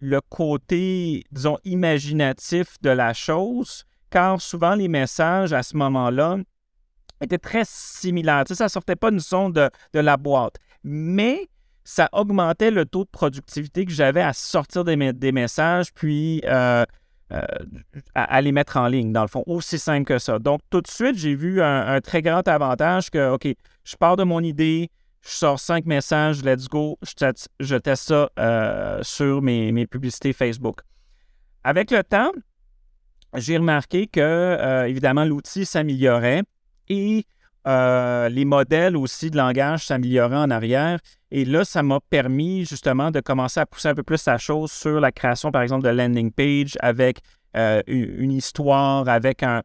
[0.01, 6.39] le côté, disons, imaginatif de la chose, car souvent les messages à ce moment-là
[7.21, 8.45] étaient très similaires.
[8.45, 10.57] Tu sais, ça sortait pas son de, de la boîte.
[10.83, 11.49] Mais
[11.85, 16.85] ça augmentait le taux de productivité que j'avais à sortir des, messages, puis euh,
[17.33, 17.43] euh,
[18.15, 19.43] à, les mettre en ligne, dans le fond.
[19.47, 20.39] Aussi simple que ça.
[20.39, 23.49] Donc, tout de suite, j'ai vu un, très grand avantage que, OK,
[23.85, 24.91] je pars de mon idée,
[25.23, 30.81] je sors cinq messages, let's go, je, teste ça euh, sur mes, publicités Facebook.
[31.65, 32.33] Avec le temps,
[33.37, 36.43] j'ai remarqué que, évidemment, l'outil s'améliorait
[36.89, 37.25] et
[37.67, 40.99] les modèles aussi de langage s'amélioraient en arrière.
[41.31, 44.71] Et là, ça m'a permis justement de commencer à pousser un peu plus la chose
[44.71, 47.21] sur la création, par exemple, de landing page avec
[47.57, 49.63] euh, une histoire, avec un,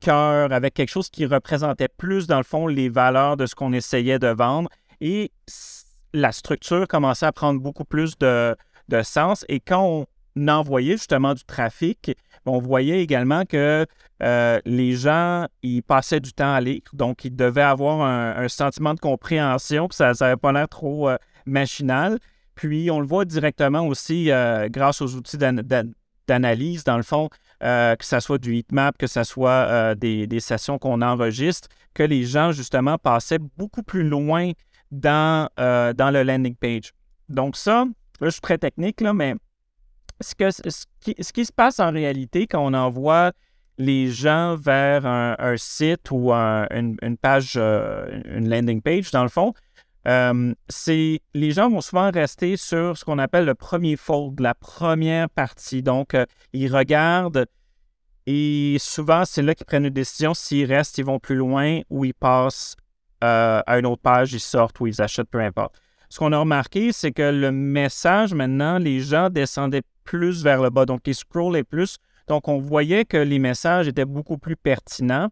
[0.00, 3.72] cœur, avec quelque chose qui représentait plus, dans le fond, les valeurs de ce qu'on
[3.72, 4.68] essayait de vendre.
[5.00, 5.32] Et
[6.12, 8.56] la structure commençait à prendre beaucoup plus de,
[9.02, 9.44] sens.
[9.48, 10.06] Et quand on
[10.48, 12.16] envoyait justement du trafic,
[12.46, 13.86] on voyait également que
[14.22, 18.94] euh, les gens, ils passaient du temps à lire, donc ils devaient avoir un, sentiment
[18.94, 21.16] de compréhension, puis ça n'avait pas l'air trop euh,
[21.46, 22.18] machinal.
[22.54, 25.38] Puis on le voit directement aussi euh, grâce aux outils
[26.28, 27.28] d'analyse, dans le fond,
[27.60, 32.52] que ce soit du heatmap, que ce soit des, sessions qu'on enregistre, que les gens,
[32.52, 34.52] justement, passaient beaucoup plus loin
[34.90, 36.92] dans, dans le landing page.
[37.30, 37.86] Donc ça,
[38.20, 39.34] là, je suis très technique, là, mais
[40.24, 43.32] ce, qui, se passe en réalité quand on envoie
[43.78, 49.52] les gens vers un, site ou une, page, euh, une landing page, dans le fond,
[50.06, 54.54] euh, c'est les gens vont souvent rester sur ce qu'on appelle le premier fold, la
[54.54, 55.82] première partie.
[55.82, 57.46] Donc, euh, ils regardent
[58.26, 60.34] et souvent, c'est là qu'ils prennent une décision.
[60.34, 62.76] S'ils restent, ils vont plus loin ou ils passent
[63.20, 65.80] à une autre page, ils sortent ou ils achètent, peu importe.
[66.10, 70.70] Ce qu'on a remarqué, c'est que le message, maintenant, les gens descendaient plus vers le
[70.70, 70.86] bas.
[70.86, 71.98] Donc, ils scrollaient plus.
[72.28, 75.28] Donc, on voyait que les messages étaient beaucoup plus pertinents.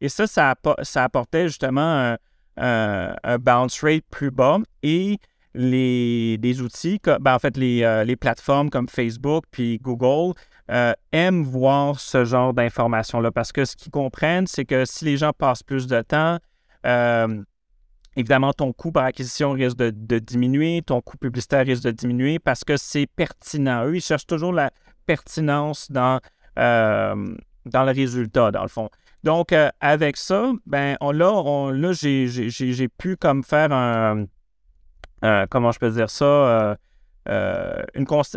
[0.00, 0.54] Et ça, ça,
[1.02, 2.16] apportait justement
[2.56, 4.58] un, bounce rate plus bas.
[4.82, 5.18] Et
[5.54, 10.34] les, des outils, ben, en fait, euh, les, plateformes comme Facebook puis Google
[10.70, 15.16] euh, aiment voir ce genre d'informations-là parce que ce qu'ils comprennent, c'est que si les
[15.16, 16.38] gens passent plus de temps,
[16.84, 17.42] euh,
[18.18, 22.64] Évidemment, ton coût par acquisition risque de, diminuer, ton coût publicitaire risque de diminuer parce
[22.64, 23.84] que c'est pertinent.
[23.84, 24.70] Eux, ils cherchent toujours la
[25.04, 26.20] pertinence dans,
[26.58, 28.88] euh, dans le résultat, dans le fond.
[29.22, 34.24] Donc, euh, avec ça, ben, là, j'ai pu comme faire un,
[35.50, 36.78] comment je peux dire ça,
[37.28, 37.82] euh,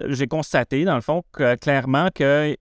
[0.10, 2.58] j'ai constaté, dans le fond, que, clairement qu'il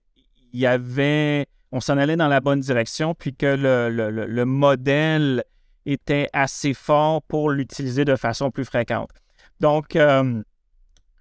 [0.53, 5.43] y avait, on s'en allait dans la bonne direction, puis que le, le, le modèle
[5.91, 9.09] était assez fort pour l'utiliser de façon plus fréquente.
[9.59, 10.41] Donc, euh,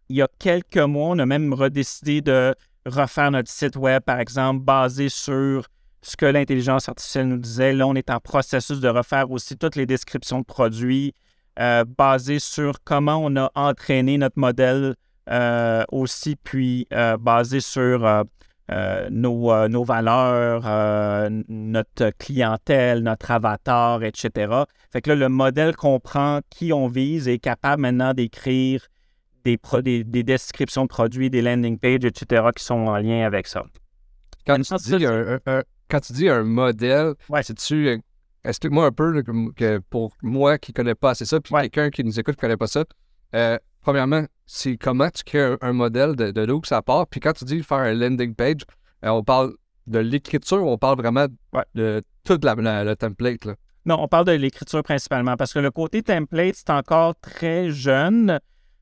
[0.08, 2.54] il y a quelques mois, on a même redécidé de
[2.86, 5.66] refaire notre site web, par exemple, basé sur
[6.02, 7.72] ce que l'intelligence artificielle nous disait.
[7.72, 11.12] Là, on est en processus de refaire aussi toutes les descriptions de produits,
[11.58, 14.94] euh, basé sur comment on a entraîné notre modèle
[15.28, 16.86] euh, aussi, puis
[17.20, 18.24] basé sur
[18.70, 24.64] euh, nos, euh, nos, valeurs, euh, notre clientèle, notre avatar, etc.
[24.92, 28.86] Fait que là, le modèle comprend qui on vise et est capable maintenant d'écrire
[29.44, 29.58] des,
[30.04, 33.64] des, descriptions de produits, des landing pages, etc., qui sont en lien avec ça.
[34.46, 35.40] Quand, tu, dis un,
[35.88, 38.02] quand tu dis un modèle, c'est-tu.
[38.44, 39.22] Explique-moi un peu
[39.56, 42.38] que pour moi qui ne connais pas assez ça, puis quelqu'un qui nous écoute qui
[42.38, 42.84] ne connaît pas ça
[43.80, 47.06] premièrement, c'est comment tu crées un, modèle de, de où ça part.
[47.06, 48.62] Puis quand tu dis faire un landing page,
[49.04, 49.52] euh, on parle
[49.86, 51.26] de l'écriture ou on parle vraiment
[51.74, 53.44] de tout le template?
[53.44, 53.54] Là?
[53.86, 58.40] Non, on parle de l'écriture principalement parce que le côté template, c'est encore très jeune.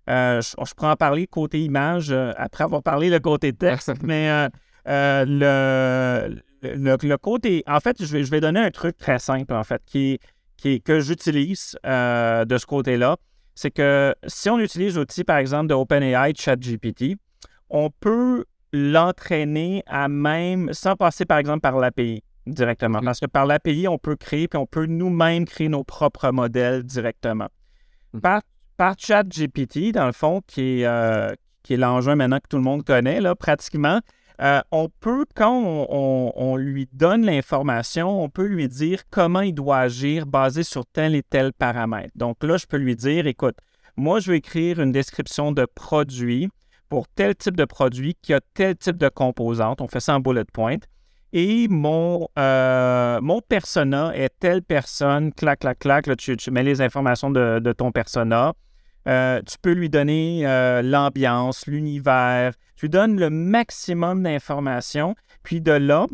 [0.08, 4.48] Euh, je, pourrais en parler côté image euh, après avoir parlé le côté texte, mais
[4.86, 7.64] le, le, côté.
[7.66, 10.20] En fait, je vais, je vais donner un truc très simple, en fait, qui,
[10.56, 13.16] qui, que j'utilise de ce côté-là
[13.56, 17.16] c'est que si on utilise l'outil, par exemple, de OpenAI ChatGPT,
[17.70, 23.00] on peut l'entraîner à même, sans passer, par exemple, par l'API directement.
[23.00, 26.82] Parce que par l'API, on peut créer, puis on peut nous-mêmes créer nos propres modèles
[26.82, 27.48] directement.
[28.12, 28.20] Mmh.
[28.20, 28.42] Par,
[28.76, 32.62] par ChatGPT, dans le fond, qui est, euh, qui est l'engin maintenant que tout le
[32.62, 34.00] monde connaît, là, pratiquement,
[34.42, 39.78] euh, on peut, quand on, lui donne l'information, on peut lui dire comment il doit
[39.78, 42.12] agir basé sur tel et tel paramètre.
[42.16, 43.56] Donc là, je peux lui dire, écoute,
[43.96, 46.50] moi, je vais écrire une description de produit
[46.88, 49.80] pour tel type de produit qui a tel type de composante.
[49.80, 50.76] On fait ça en bullet point.
[51.32, 56.06] Et mon, euh, mon persona est telle personne, clac, clac, clac.
[56.06, 58.52] Là, tu, mets les informations de, de ton persona.
[59.06, 62.52] Euh, tu peux lui donner euh, l'ambiance, l'univers.
[62.76, 65.14] Tu lui donnes le maximum d'informations.
[65.42, 66.06] Puis de là,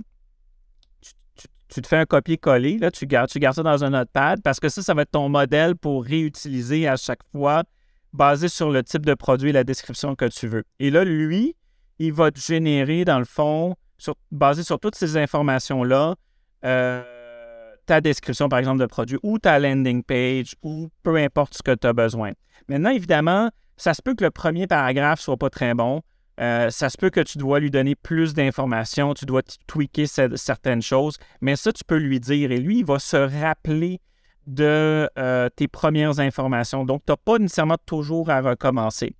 [1.68, 2.78] tu, te fais un copier-coller.
[2.92, 5.28] tu gardes, tu gardes ça dans un notepad parce que ça, ça va être ton
[5.28, 7.64] modèle pour réutiliser à chaque fois
[8.12, 10.64] basé sur le type de produit et la description que tu veux.
[10.78, 11.56] Et là, lui,
[11.98, 13.76] il va te générer, dans le fond,
[14.30, 16.16] basé sur toutes ces informations-là,
[16.64, 17.02] euh,
[17.86, 21.74] ta description, par exemple, de produit ou ta landing page ou peu importe ce que
[21.74, 22.32] tu as besoin.
[22.68, 26.02] Maintenant, évidemment, ça se peut que le premier paragraphe soit pas très bon.
[26.40, 30.80] Euh, ça se peut que tu dois lui donner plus d'informations, tu dois tweaker certaines
[30.80, 34.00] choses, mais ça, tu peux lui dire et lui, il va se rappeler
[34.46, 36.84] de euh, tes premières informations.
[36.84, 39.14] Donc, tu n'as pas nécessairement toujours à recommencer.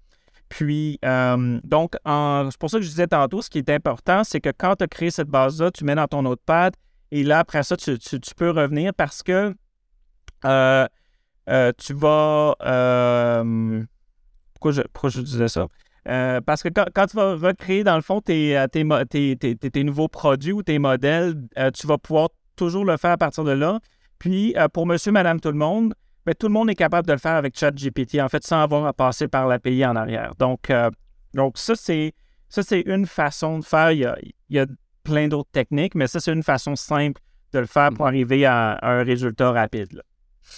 [0.49, 4.41] Puis, euh, donc, c'est pour ça que je disais tantôt, ce qui est important, c'est
[4.41, 6.75] que quand tu as créé cette base-là, tu mets dans ton notepad
[7.13, 7.99] et là, après ça, tu,
[8.37, 9.55] peux revenir parce que
[10.45, 10.87] euh,
[11.49, 12.55] euh, tu vas.
[14.55, 14.73] pourquoi,
[15.11, 15.69] je, disais ça?
[16.05, 18.57] parce que quand, tu vas recréer, dans le fond, tes,
[19.85, 21.37] nouveaux produits ou tes modèles,
[21.75, 23.79] tu vas pouvoir toujours le faire à partir de là.
[24.19, 25.95] Puis, pour monsieur, madame, tout le monde,
[26.27, 28.87] mais tout le monde est capable de le faire avec ChatGPT, en fait, sans avoir
[28.87, 30.35] à passer par l'API en arrière.
[30.39, 30.91] Donc, euh,
[31.55, 32.15] ça, c'est
[32.49, 33.93] ça, c'est une façon de faire.
[33.93, 34.15] Il
[34.51, 34.67] y a,
[35.03, 37.21] plein d'autres techniques, mais ça, c'est une façon simple
[37.53, 38.09] de le faire pour mhm.
[38.09, 39.93] arriver à, un résultat rapide.
[39.93, 40.03] Là.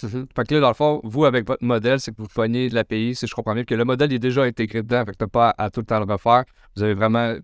[0.03, 0.27] Mhm.
[0.35, 2.75] Fait que là, dans le fond, vous, avec votre modèle, c'est que vous pognez de
[2.75, 5.23] l'API, si je comprends bien, que le modèle est déjà intégré dedans, fait que tu
[5.23, 6.43] n'as pas à, tout le temps le refaire.
[6.75, 7.35] Vous avez vraiment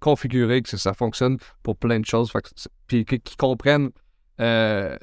[0.00, 2.50] configuré que ça fonctionne pour plein de choses, fait que,
[2.86, 3.90] puis qu'ils comprennent
[4.40, 4.96] euh,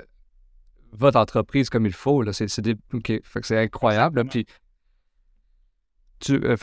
[0.91, 2.23] votre entreprise comme il faut.
[2.31, 4.25] C'est, c'est incroyable.
[4.25, 4.45] Puis,
[6.19, 6.55] tu, euh,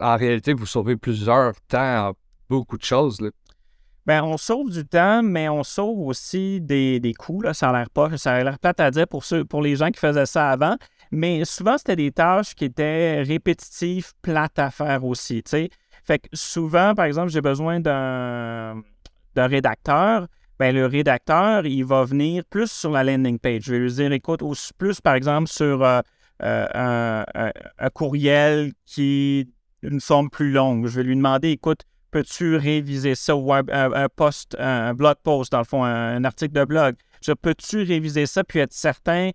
[0.00, 2.14] en réalité, vous sauvez plusieurs temps
[2.48, 3.18] beaucoup de choses.
[4.06, 7.40] Bien, on sauve du temps, mais on sauve aussi des, des coûts.
[7.40, 7.54] Là.
[7.54, 9.90] Ça a l'air pas, ça a l'air plate à dire pour, ceux, pour les gens
[9.90, 10.76] qui faisaient ça avant.
[11.10, 15.42] Mais souvent, c'était des tâches qui étaient répétitives, plates à faire aussi.
[16.04, 18.82] Fait que souvent, par exemple, j'ai besoin d'un,
[19.34, 20.26] d'un rédacteur
[20.58, 23.62] ben, le rédacteur, il va venir plus sur la landing page.
[23.64, 24.40] Je vais lui dire, écoute,
[24.78, 26.00] plus par exemple sur euh,
[26.42, 29.48] euh, un, courriel qui
[29.82, 30.86] est une forme plus longue.
[30.86, 31.82] Je vais lui demander, écoute,
[32.14, 33.64] peux-tu réviser ça ou un,
[34.14, 36.94] post, un, blog post, dans le fond, un, article de blog?
[37.42, 39.30] Peux-tu réviser ça puis être certain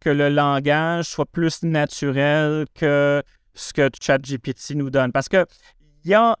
[0.00, 5.12] que le langage soit plus naturel que ce que ChatGPT nous donne?
[5.12, 5.44] Parce que
[6.06, 6.34] y a,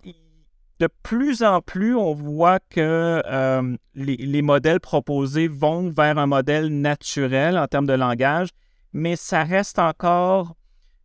[0.80, 6.68] de plus en plus, on voit que euh, les, modèles proposés vont vers un modèle
[6.68, 8.48] naturel en termes de langage,
[8.94, 10.56] mais ça reste encore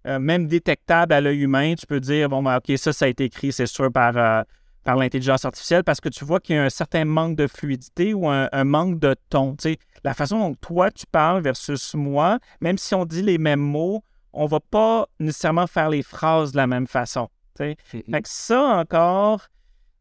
[0.06, 1.76] euh, même détectable à l'œil humain.
[1.76, 4.44] Tu peux dire, bon, ben, OK, ça, ça a été écrit, c'est sûr, par, euh,
[4.88, 8.14] par l'intelligence artificielle, parce que tu vois qu'il y a un certain manque de fluidité
[8.14, 9.58] ou un, manque de ton.
[10.06, 14.02] la façon dont toi, tu parles versus moi, même si on dit les mêmes mots,
[14.32, 17.28] on ne va pas nécessairement faire les phrases de la même façon.
[17.58, 17.76] Fait
[18.24, 19.46] ça encore,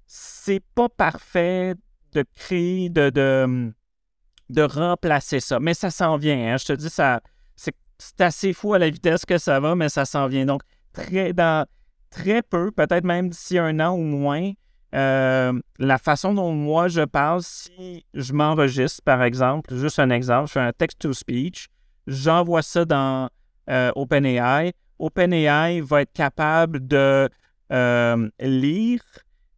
[0.07, 1.75] c'est pas parfait
[2.13, 5.59] de créer, de, de, remplacer ça.
[5.59, 6.55] Mais ça s'en vient.
[6.55, 6.59] Hein.
[6.59, 7.21] Je te dis, ça,
[7.57, 7.75] c'est,
[8.21, 10.47] assez fou à la vitesse que ça va, mais ça s'en vient.
[10.47, 11.67] Donc, très, dans
[12.11, 14.53] très peu, peut-être même d'ici un an ou moins,
[14.97, 20.49] euh, la façon dont moi je parle, si je m'enregistre, par exemple, juste un exemple,
[20.49, 21.69] je fais un text-to-speech,
[22.07, 23.29] j'envoie ça dans
[23.69, 24.73] euh, OpenAI.
[24.99, 27.29] OpenAI va être capable de
[27.73, 29.03] euh, lire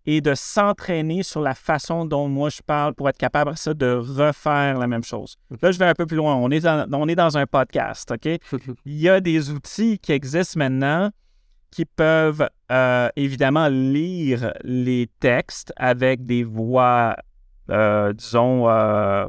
[0.07, 3.92] et de s'entraîner sur la façon dont moi je parle pour être capable ça, de
[3.92, 5.37] refaire la même chose.
[5.62, 6.35] Là, je vais un peu plus loin.
[6.35, 8.27] On est dans, on est dans un podcast, OK?
[8.87, 11.11] Il y a des outils qui existent maintenant
[11.71, 17.17] qui peuvent euh, évidemment lire les textes avec des voix,
[17.71, 19.27] euh, disons, euh,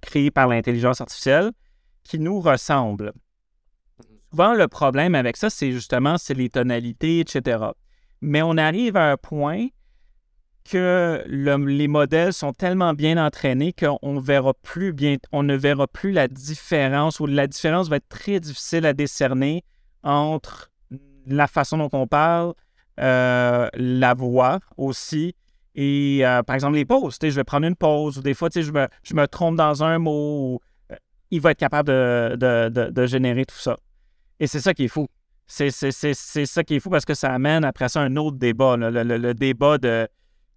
[0.00, 1.52] créées par l'intelligence artificielle
[2.04, 3.12] qui nous ressemblent.
[4.30, 7.64] Souvent, le problème avec ça, c'est justement c'est les tonalités, etc.
[8.20, 9.68] Mais on arrive à un point
[10.68, 16.10] que les modèles sont tellement bien entraînés qu'on verra plus bien, on ne verra plus
[16.10, 19.64] la différence ou la différence va être très difficile à décerner
[20.02, 20.70] entre
[21.26, 22.54] la façon dont on parle,
[23.00, 25.34] euh, la voix aussi.
[25.74, 28.70] Et euh, par exemple, les pauses, je vais prendre une pause ou des fois, je
[28.70, 30.60] me, je trompe dans un mot.
[30.90, 30.96] Euh,
[31.30, 33.76] il va être capable de, générer tout ça.
[34.40, 35.06] Et c'est ça qui est fou.
[35.46, 39.32] C'est ça qui est fou parce que ça amène après ça un autre débat, le,
[39.34, 40.08] débat de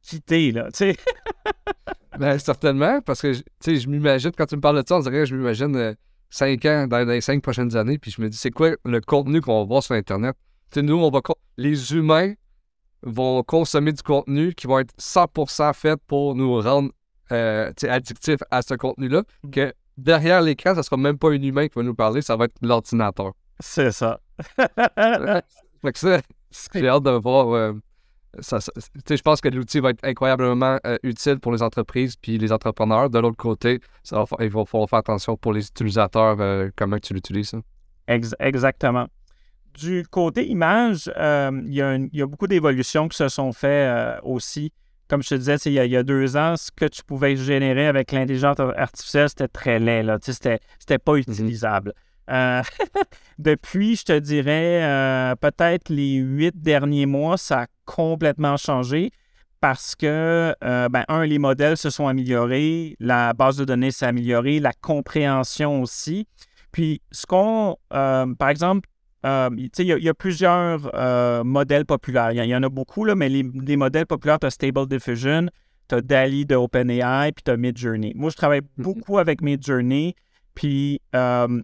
[0.01, 0.69] quitter, là,
[2.17, 5.26] ben, certainement, parce que, je m'imagine, quand tu me parles de ça, on dirait que
[5.26, 5.95] je m'imagine
[6.30, 9.41] cinq ans, dans, les cinq prochaines années, puis je me dis, c'est quoi le contenu
[9.41, 10.36] qu'on va voir sur Internet?
[10.78, 11.22] Nous, on va...
[11.57, 12.34] Les humains
[13.03, 16.91] vont consommer du contenu qui va être 100% fait pour nous rendre
[17.32, 19.49] euh, addictifs à ce contenu-là, mm.
[19.51, 22.45] que derrière l'écran, ça sera même pas un humain qui va nous parler, ça va
[22.45, 23.34] être l'ordinateur.
[23.59, 24.20] C'est ça.
[24.57, 26.22] fait que ça,
[26.74, 27.49] j'ai hâte de voir...
[27.49, 27.74] Euh,
[28.38, 33.09] je pense que l'outil va être incroyablement euh, utile pour les entreprises puis les entrepreneurs.
[33.09, 36.38] De l'autre côté, ça va, il va falloir faire attention pour les utilisateurs,
[36.76, 37.53] comment tu l'utilises.
[38.07, 39.07] exactement.
[39.80, 41.82] Du côté image, il y,
[42.21, 44.71] a beaucoup d'évolutions qui se sont faites aussi.
[45.07, 48.11] Comme je te disais, il y, a, deux ans, ce que tu pouvais générer avec
[48.11, 50.05] l'intelligence artificielle, c'était très laid.
[50.21, 51.32] C'était, c'était pas mm-hmm.
[51.32, 51.93] utilisable.
[53.39, 59.11] depuis, je te dirais, peut-être les huit derniers mois, ça a complètement changé
[59.61, 64.05] parce que, euh, ben, un, les modèles se sont améliorés, la base de données s'est
[64.05, 66.27] améliorée, la compréhension aussi.
[66.71, 68.88] Puis, ce qu'on, euh, par exemple,
[69.26, 72.32] euh, il y, a plusieurs modèles populaires.
[72.32, 75.47] Il y, en a beaucoup, là, mais les, modèles populaires, tu as Stable Diffusion,
[75.89, 78.13] tu as DALI de OpenAI, puis tu as Midjourney.
[78.15, 80.15] Moi, je travaille beaucoup avec Midjourney,
[80.55, 81.01] puis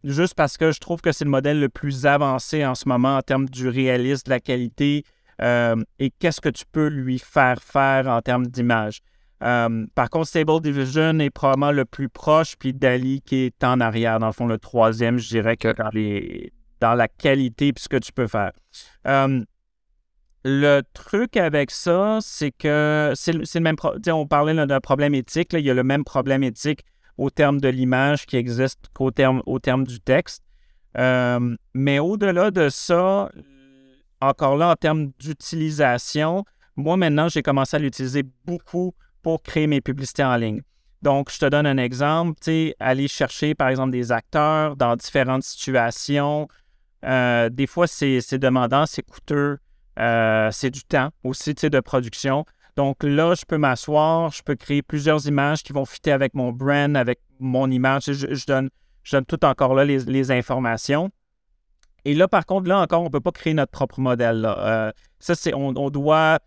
[0.03, 3.18] juste parce que je trouve que c'est le modèle le plus avancé en ce moment
[3.18, 5.03] en termes du réalisme, de la qualité,
[5.41, 8.99] euh, et qu'est-ce que tu peux lui faire faire en termes d'image.
[9.43, 13.82] Euh, par contre, Stable Division est probablement le plus proche, puis Dali qui est en
[13.82, 17.84] arrière, dans le fond, le troisième, je dirais que dans, les, dans la qualité puis
[17.84, 18.51] ce que tu peux faire.
[19.07, 19.43] Euh,
[20.43, 24.15] le truc avec ça, c'est que c'est le même problème.
[24.15, 25.53] On parlait d'un problème éthique.
[25.53, 26.86] il y a le même problème éthique
[27.17, 30.43] au terme de l'image qui existe qu'au terme, au terme du texte.
[30.95, 33.32] mais au-delà de ça,
[34.21, 36.45] encore là, en termes d'utilisation,
[36.76, 40.61] moi maintenant, j'ai commencé à l'utiliser beaucoup pour créer mes publicités en ligne.
[41.01, 45.43] Donc, je te donne un exemple, tu aller chercher, par exemple, des acteurs dans différentes
[45.43, 46.47] situations.
[47.06, 49.60] Euh, des fois, c'est demandant, c'est coûteux,
[49.99, 52.45] euh, c'est du temps aussi, de production.
[52.76, 56.51] Donc là, je peux m'asseoir, je peux créer plusieurs images qui vont fitter avec mon
[56.51, 58.12] brand, avec mon image.
[58.12, 58.70] Je, donne,
[59.03, 61.12] je donne tout encore là les informations.
[62.06, 64.45] Et là, par contre, là encore, on ne peut pas créer notre propre modèle.
[64.45, 66.39] Euh, ça, c'est, on, doit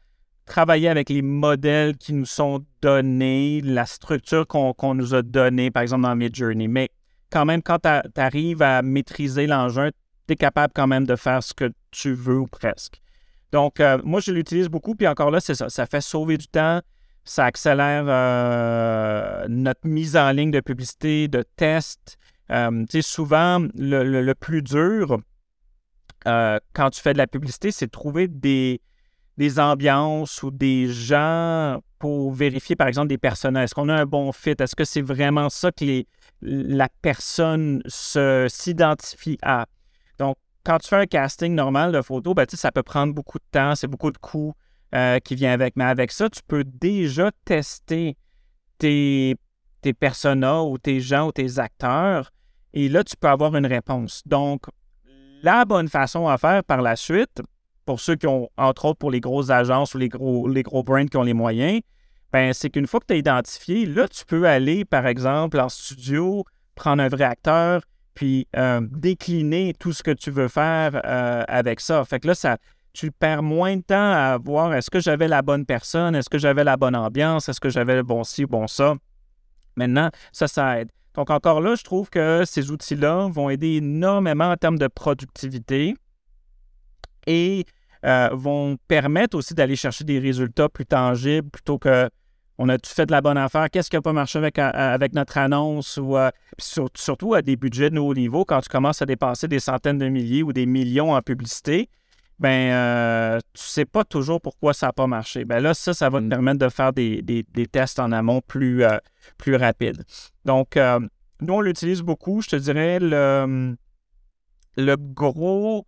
[0.47, 5.83] travailler avec les modèles qui nous sont donnés, la structure qu'on, nous a donnée, par
[5.83, 6.69] exemple, dans Midjourney.
[6.69, 6.91] Mais
[7.31, 9.91] quand même, quand tu arrives à maîtriser l'engin,
[10.29, 13.01] tu es capable quand même de faire ce que tu veux ou presque.
[13.51, 15.69] Donc, euh, moi, je l'utilise beaucoup, puis encore là, c'est ça.
[15.71, 16.81] Ça fait sauver du temps,
[17.25, 22.19] ça accélère euh, notre mise en ligne de publicité, de tests.
[22.49, 25.19] tu sais, souvent, le, plus dur,
[26.27, 28.83] euh, quand tu fais de la publicité, c'est de trouver des,
[29.39, 33.65] des ambiances ou des gens pour vérifier, par exemple, des personnages.
[33.65, 34.55] Est-ce qu'on a un bon fit?
[34.59, 36.05] Est-ce que c'est vraiment ça que
[36.43, 39.67] la personne s'identifie à?
[40.69, 43.75] Quand tu fais un casting normal de photo, ben, ça peut prendre beaucoup de temps,
[43.75, 44.53] c'est beaucoup de coûts
[44.95, 45.77] euh, qui viennent avec.
[45.77, 48.19] Mais avec ça, tu peux déjà tester
[48.77, 49.35] tes,
[49.81, 52.31] tes personas ou tes gens ou tes acteurs.
[52.75, 54.21] Et là, tu peux avoir une réponse.
[54.27, 54.65] Donc,
[55.43, 57.41] la bonne façon à faire par la suite,
[57.87, 60.83] pour ceux qui ont, entre autres pour les grosses agences ou les gros, les gros
[60.83, 61.81] brands qui ont les moyens,
[62.31, 65.71] ben, c'est qu'une fois que tu as identifié, là, tu peux aller, par exemple, en
[65.71, 66.45] studio,
[66.75, 67.81] prendre un vrai acteur,
[68.19, 72.05] puis euh, décliner tout ce que tu veux faire euh, avec ça.
[72.05, 72.59] Fait que là, ça,
[72.93, 76.37] tu perds moins de temps à voir est-ce que j'avais la bonne personne, est-ce que
[76.37, 78.95] j'avais la bonne ambiance, est-ce que j'avais le bon ci, bon ça?
[79.77, 80.91] Maintenant, ça, ça aide.
[81.15, 85.95] Donc encore là, je trouve que ces outils-là vont aider énormément en termes de productivité
[87.29, 87.67] et
[88.05, 92.11] euh, vont permettre aussi d'aller chercher des résultats plus tangibles plutôt que
[92.59, 94.71] on a tout fait de la bonne affaire, qu'est-ce qui n'a pas marché avec, euh,
[94.75, 99.01] avec notre annonce ou euh, surtout à des budgets de haut niveau, quand tu commences
[99.01, 101.89] à dépenser des centaines de milliers ou des millions en publicité,
[102.41, 105.45] ben euh, tu sais pas toujours pourquoi ça n'a pas marché.
[105.45, 106.29] Ben là, ça, ça va te mm.
[106.29, 108.99] permettre de faire des, tests en amont plus, euh,
[109.39, 110.05] plus rapides.
[110.45, 110.77] Donc,
[111.41, 112.43] nous, on l'utilise beaucoup.
[112.43, 113.77] Je te dirais le,
[114.77, 115.87] le gros,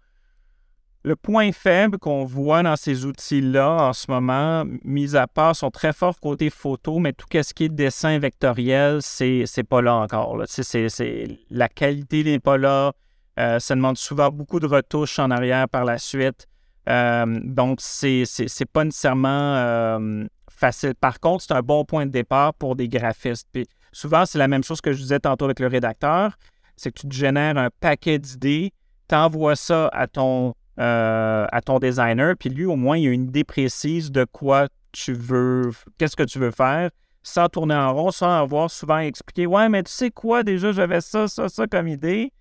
[1.02, 5.70] le point faible qu'on voit dans ces outils-là en ce moment, mis à part, sont
[5.70, 9.94] très forts côté photo, mais tout ce qui est dessin vectoriel, c'est, c'est pas là
[9.94, 10.42] encore.
[10.46, 12.92] C'est, c'est, la qualité n'est pas là.
[13.38, 16.46] Euh, ça demande souvent beaucoup de retouches en arrière par la suite.
[16.88, 20.94] Euh, donc, c'est n'est pas nécessairement euh, facile.
[21.00, 23.48] Par contre, c'est un bon point de départ pour des graphistes.
[23.52, 26.36] Puis souvent, c'est la même chose que je disais tantôt avec le rédacteur.
[26.76, 28.72] C'est que tu te génères un paquet d'idées,
[29.08, 33.24] tu envoies ça à ton, à ton designer, puis lui, au moins, il a une
[33.24, 36.90] idée précise de quoi tu veux, qu'est-ce que tu veux faire,
[37.22, 41.00] sans tourner en rond, sans avoir souvent expliqué Ouais, mais tu sais quoi, déjà, j'avais
[41.00, 42.32] ça, ça, ça comme idée.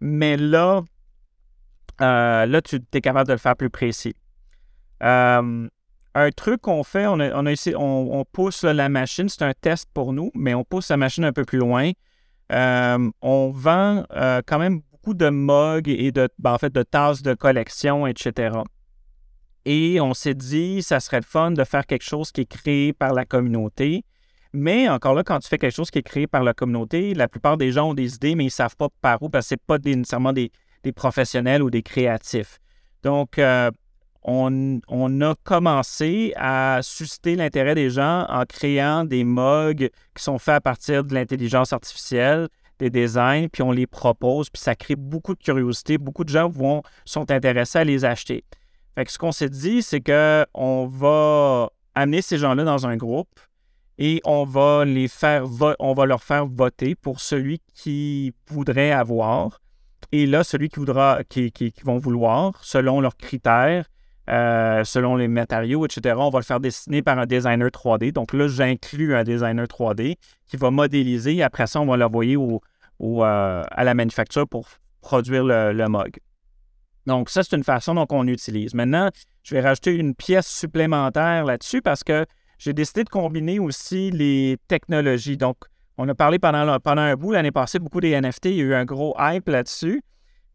[0.00, 0.82] Mais là,
[2.00, 4.14] euh, là, tu es capable de le faire plus précis.
[5.02, 5.68] Euh,
[6.14, 7.42] un truc qu'on fait, on, a,
[7.76, 11.32] on, pousse la machine, c'est un test pour nous, mais on pousse la machine un
[11.32, 11.90] peu plus loin.
[12.52, 14.04] Euh, on vend
[14.46, 14.80] quand même
[15.14, 18.58] de mugs et de, ben, en fait, de tasses de collection, etc.
[19.64, 22.92] Et on s'est dit, ça serait le fun de faire quelque chose qui est créé
[22.92, 24.04] par la communauté.
[24.52, 27.28] Mais encore là, quand tu fais quelque chose qui est créé par la communauté, la
[27.28, 29.56] plupart des gens ont des idées, mais ils ne savent pas par où parce que
[29.56, 30.50] ce pas nécessairement des,
[30.94, 32.60] professionnels ou des créatifs.
[33.02, 33.40] Donc,
[34.22, 40.54] on, a commencé à susciter l'intérêt des gens en créant des mugs qui sont faits
[40.54, 42.48] à partir de l'intelligence artificielle,
[42.78, 45.98] des designs, puis on les propose, puis ça crée beaucoup de curiosité.
[45.98, 48.44] Beaucoup de gens vont, sont intéressés à les acheter.
[48.94, 53.40] Fait que ce qu'on s'est dit, c'est qu'on va amener ces gens-là dans un groupe
[53.98, 55.44] et on va les faire
[55.78, 59.60] on va leur faire voter pour celui qui voudrait avoir.
[60.12, 63.86] Et là, celui qui voudra, qui, qui vont vouloir, selon leurs critères,
[64.28, 66.16] euh, selon les matériaux, etc.
[66.18, 68.12] On va le faire dessiner par un designer 3D.
[68.12, 70.16] Donc là, j'inclus un designer 3D
[70.46, 72.60] qui va modéliser après ça, on va l'envoyer au,
[73.00, 74.68] euh, à la manufacture pour
[75.00, 76.18] produire le, le mug.
[77.06, 78.74] Donc ça, c'est une façon dont on utilise.
[78.74, 79.10] Maintenant,
[79.44, 82.26] je vais rajouter une pièce supplémentaire là-dessus parce que
[82.58, 85.36] j'ai décidé de combiner aussi les technologies.
[85.36, 85.56] Donc,
[85.98, 88.46] on a parlé pendant, pendant un bout l'année passée beaucoup des NFT.
[88.46, 90.02] Il y a eu un gros hype là-dessus.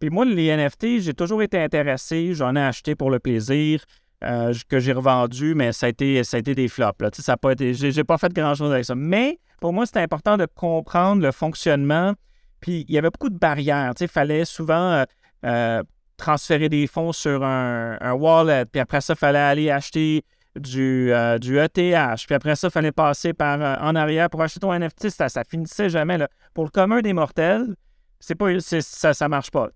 [0.02, 2.34] Puis moi, les NFT, j'ai toujours été intéressé.
[2.34, 3.86] J'en ai acheté pour le plaisir,
[4.24, 6.24] euh, que j'ai revendu, mais ça a été,
[6.56, 6.99] des flops.
[6.99, 7.10] Là.
[7.14, 8.95] Ça pas été, j'ai, pas fait grand-chose avec ça.
[8.95, 12.16] Mais pour moi, c'était important de comprendre le fonctionnement.
[12.62, 13.93] Puis il y avait beaucoup de barrières.
[14.02, 15.04] Il fallait souvent euh,
[15.45, 15.84] euh,
[16.18, 18.66] transférer des fonds sur un, wallet.
[18.66, 20.26] Puis après ça, il fallait aller acheter
[20.56, 21.76] du, du ETH.
[22.26, 25.10] Puis après ça, il fallait passer par en arrière pour acheter ton NFT.
[25.10, 26.18] Ça, ça finissait jamais.
[26.18, 26.28] Là.
[26.56, 27.76] Pour le commun des mortels,
[28.22, 29.69] c'est pas, ça ne marche pas.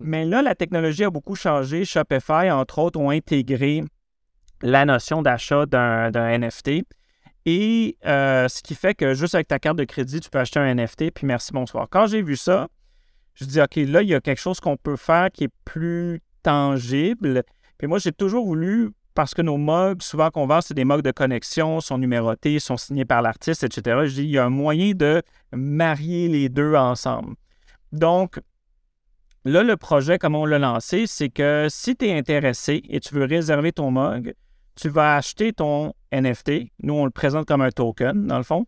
[0.00, 1.84] Mais là, la technologie a beaucoup changé.
[1.84, 3.82] Shopify, entre autres, ont intégré
[4.62, 6.84] la notion d'achat d'un NFT.
[7.46, 10.60] Et euh, ce qui fait que juste avec ta carte de crédit, tu peux acheter
[10.60, 11.88] un NFT, puis merci, bonsoir.
[11.90, 12.68] Quand j'ai vu ça,
[13.34, 16.22] je dis, OK, là, il y a quelque chose qu'on peut faire qui est plus
[16.42, 17.42] tangible.
[17.76, 21.02] Puis moi, j'ai toujours voulu, parce que nos mugs, souvent qu'on vend, c'est des mugs
[21.02, 24.04] de connexion, sont numérotés, sont signés par l'artiste, etc.
[24.04, 25.22] Je dis, il y a un moyen de
[25.52, 27.34] marier les deux ensemble.
[27.94, 28.40] Donc,
[29.44, 33.14] là, le projet, comme on l'a lancé, c'est que si tu es intéressé et tu
[33.14, 34.34] veux réserver ton mug,
[34.74, 36.72] tu vas acheter ton NFT.
[36.82, 38.66] Nous, on le présente comme un token, dans le fond.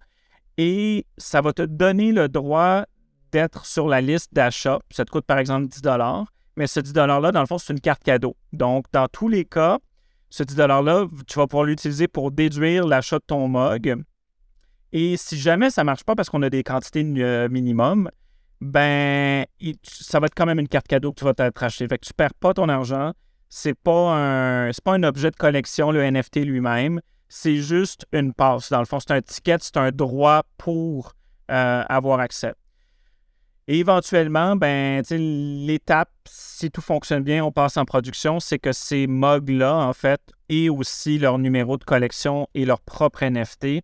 [0.58, 2.84] Et ça va te donner le droit
[3.32, 4.78] d'être sur la liste d'achat.
[4.90, 5.82] Ça te coûte par exemple 10
[6.56, 8.36] mais ce 10 $-là, dans le fond, c'est une carte cadeau.
[8.52, 9.78] Donc, dans tous les cas,
[10.30, 14.02] ce 10 $-là, tu vas pouvoir l'utiliser pour déduire l'achat de ton mug.
[14.92, 18.08] Et si jamais ça ne marche pas parce qu'on a des quantités euh, minimum,
[18.60, 19.44] ben,
[19.82, 21.86] ça va être quand même une carte cadeau que tu vas t'être acheté.
[21.88, 23.12] Fait que tu perds pas ton argent.
[23.48, 27.00] C'est pas un, pas un objet de collection, le NFT lui-même.
[27.28, 28.70] C'est juste une passe.
[28.70, 31.12] Dans le fond, c'est un ticket, c'est un droit pour
[31.50, 32.54] euh, avoir accès.
[33.68, 39.08] Et éventuellement, ben, l'étape, si tout fonctionne bien, on passe en production, c'est que ces
[39.08, 43.82] mugs-là, en fait, et aussi leur numéro de collection et leur propre NFT,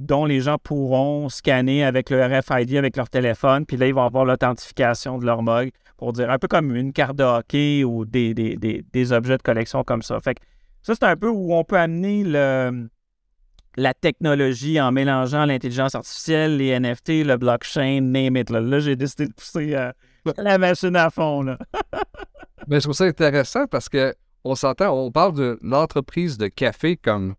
[0.00, 4.04] dont les gens pourront scanner avec le RFID avec leur téléphone, puis là, ils vont
[4.04, 8.06] avoir l'authentification de leur mug pour dire un peu comme une carte de hockey ou
[8.06, 10.18] des, des, objets de collection comme ça.
[10.20, 10.40] Fait que
[10.82, 12.88] ça, c'est un peu où on peut amener le,
[13.76, 18.48] la technologie en mélangeant l'intelligence artificielle, les NFT, le blockchain, name it.
[18.48, 19.92] Là, j'ai décidé de pousser euh,
[20.38, 21.42] la machine à fond.
[21.42, 21.58] Là.
[22.68, 26.96] Mais je trouve ça intéressant parce que on s'entend, on parle de l'entreprise de café
[26.96, 27.34] comme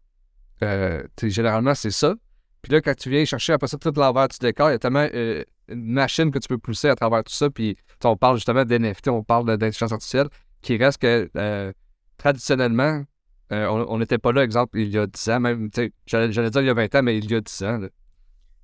[0.62, 2.14] euh, généralement c'est ça.
[2.62, 4.80] Puis là, quand tu viens chercher après ça tout l'envers du décor, il y a
[4.80, 7.50] tellement euh, une machine que tu peux pousser à travers tout ça.
[7.50, 10.28] Puis on parle justement d'NFT, on parle d'intelligence artificielle,
[10.62, 11.72] qui reste que euh,
[12.18, 13.04] traditionnellement,
[13.52, 15.70] euh, on n'était pas là, exemple, il y a 10 ans, même,
[16.06, 17.80] j'allais dire il y a 20 ans, mais il y a 10 ans.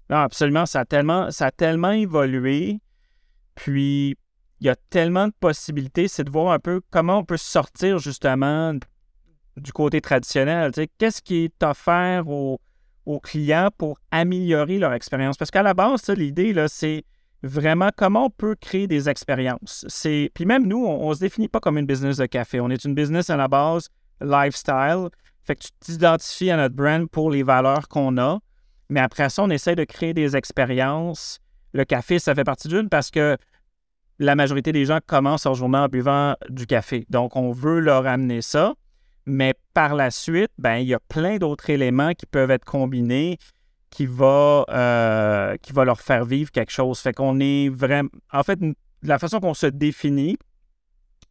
[0.09, 0.65] Non, absolument.
[0.65, 2.79] Ça a tellement, ça a tellement évolué.
[3.55, 4.15] Puis,
[4.59, 6.07] il y a tellement de possibilités.
[6.07, 8.73] C'est de voir un peu comment on peut sortir justement
[9.57, 10.71] du côté traditionnel.
[10.97, 12.59] Qu'est-ce qui est offert aux
[13.07, 15.37] aux clients pour améliorer leur expérience.
[15.37, 17.05] Parce qu'à la base, l'idée, c'est
[17.41, 19.85] vraiment comment on peut créer des expériences.
[20.03, 22.59] Puis même nous, on ne se définit pas comme une business de café.
[22.59, 23.87] On est une business à la base
[24.19, 25.07] lifestyle.
[25.43, 28.39] Fait que tu t'identifies à notre brand pour les valeurs qu'on a.
[28.89, 31.39] Mais après ça, on essaie de créer des expériences.
[31.73, 33.37] Le café, ça fait partie d'une parce que
[34.19, 37.05] la majorité des gens commencent leur journée en buvant du café.
[37.09, 38.73] Donc, on veut leur amener ça.
[39.27, 43.37] Mais par la suite, ben, il y a plein d'autres éléments qui peuvent être combinés
[43.89, 46.99] qui va, euh, qui va leur faire vivre quelque chose.
[46.99, 48.09] Fait qu'on est vraiment.
[48.31, 48.57] En fait,
[49.03, 50.37] la façon qu'on se définit,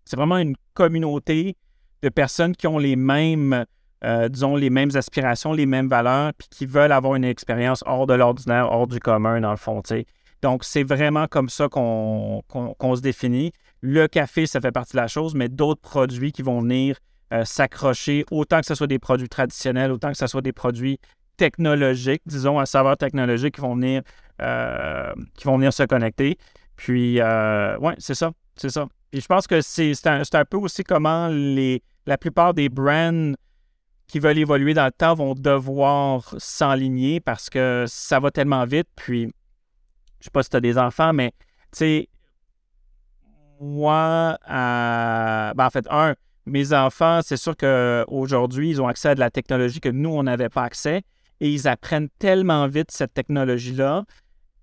[0.05, 1.57] c'est vraiment une communauté
[2.03, 3.65] de personnes qui ont les mêmes,
[4.05, 8.07] euh, disons, les mêmes aspirations, les mêmes valeurs, puis qui veulent avoir une expérience hors
[8.07, 9.83] de l'ordinaire, hors du commun, dans le fond.
[10.43, 12.43] Donc, c'est vraiment comme ça qu'on
[12.95, 13.53] se définit.
[13.81, 16.99] Le café, ça fait partie de la chose, mais d'autres produits qui vont venir
[17.33, 21.01] euh, s'accrocher, autant que ce soit des produits traditionnels, autant que ce soit des produits
[21.37, 24.03] technologiques, disons, à saveur technologique qui vont venir,
[24.41, 26.39] euh, qui vont venir se connecter.
[26.77, 28.87] Puis, euh, ouais, c'est ça, c'est ça.
[29.13, 33.33] Et je pense que c'est un, un, peu aussi comment la plupart des brands
[34.07, 38.87] qui veulent évoluer dans le temps vont devoir s'enligner parce que ça va tellement vite.
[38.95, 39.33] Puis,
[40.21, 41.33] je sais pas si tu as des enfants, mais
[41.73, 42.09] tu sais,
[43.61, 46.15] moi, ben, en fait, un,
[46.47, 50.23] mes enfants, c'est sûr qu'aujourd'hui, ils ont accès à de la technologie que nous, on
[50.23, 51.03] n'avait pas accès
[51.41, 54.05] et ils apprennent tellement vite cette technologie-là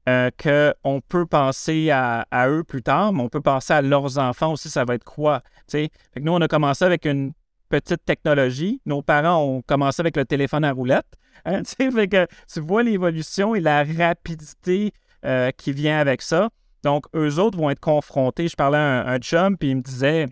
[0.09, 4.53] euh, qu'on peut penser à, eux plus tard, mais on peut penser à leurs enfants
[4.53, 5.41] aussi, ça va être quoi?
[5.69, 7.31] Fait que nous, on a commencé avec une
[7.69, 8.81] petite technologie.
[8.86, 11.07] Nos parents ont commencé avec le téléphone à roulette.
[11.45, 11.61] Hein,
[12.53, 14.91] tu vois l'évolution et la rapidité
[15.25, 16.49] euh, qui vient avec ça.
[16.84, 18.49] Donc, eux autres vont être confrontés.
[18.49, 20.27] Je parlais à un, chum, puis il me disait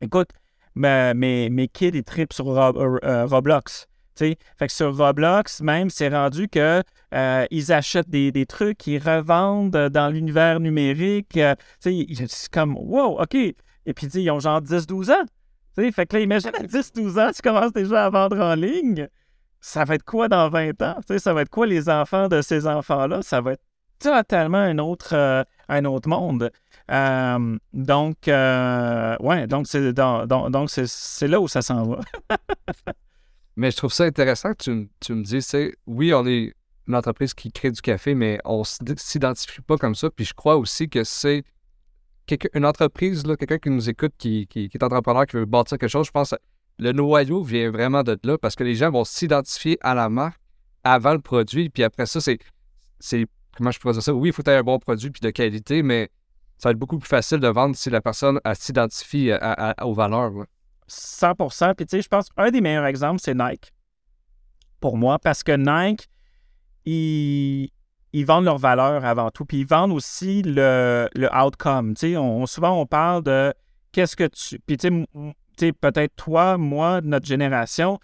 [0.00, 0.30] Écoute,
[0.78, 3.86] mes, mes kids, ils tripent sur euh, euh, Roblox.
[4.16, 6.82] Fait que sur Roblox, même, c'est rendu que
[7.14, 11.38] euh, ils achètent des, trucs, ils revendent dans l'univers numérique.
[11.78, 13.34] c'est comme Wow, OK.
[13.34, 15.24] Et puis, ils ont genre 10-12 ans.
[15.76, 19.08] fait que là, imagine à 10-12 ans, tu commences déjà à vendre en ligne.
[19.60, 20.96] Ça va être quoi dans 20 ans?
[21.18, 23.22] ça va être quoi les enfants de ces enfants-là?
[23.22, 23.62] Ça va être
[24.00, 26.50] totalement un autre, un autre monde.
[26.90, 30.70] Euh, donc, euh, ouais, donc c'est donc,
[31.22, 32.00] là où ça s'en va.
[33.56, 36.54] mais je trouve ça intéressant que tu, tu me dis, c'est oui, on est
[36.86, 40.08] une entreprise qui crée du café, mais on s'identifie pas comme ça.
[40.10, 41.44] Puis je crois aussi que c'est
[42.54, 46.06] une entreprise, quelqu'un qui nous écoute, qui, qui, est entrepreneur, qui veut bâtir quelque chose,
[46.06, 46.36] je pense que
[46.78, 50.40] le noyau vient vraiment de là parce que les gens vont s'identifier à la marque
[50.84, 51.68] avant le produit.
[51.70, 52.38] Puis après ça, c'est
[53.56, 54.14] comment je pourrais dire ça?
[54.14, 56.10] Oui, il faut avoir un bon produit puis de qualité, mais
[56.58, 59.30] ça va être beaucoup plus facile de vendre si la personne s'identifie
[59.82, 60.32] aux valeurs.
[60.88, 61.34] 100
[61.76, 63.72] Puis tu sais, je pense qu'un des meilleurs exemples, c'est Nike.
[64.80, 66.08] Pour moi, parce que Nike,
[66.84, 67.70] ils,
[68.24, 69.44] vendent leurs valeurs avant tout.
[69.44, 71.94] Puis ils vendent aussi le, le outcome.
[71.94, 73.54] Tu sais, on, souvent, on parle de
[73.92, 74.58] qu'est-ce que tu.
[74.60, 75.06] Puis tu
[75.58, 77.98] sais, peut-être toi, moi, notre génération,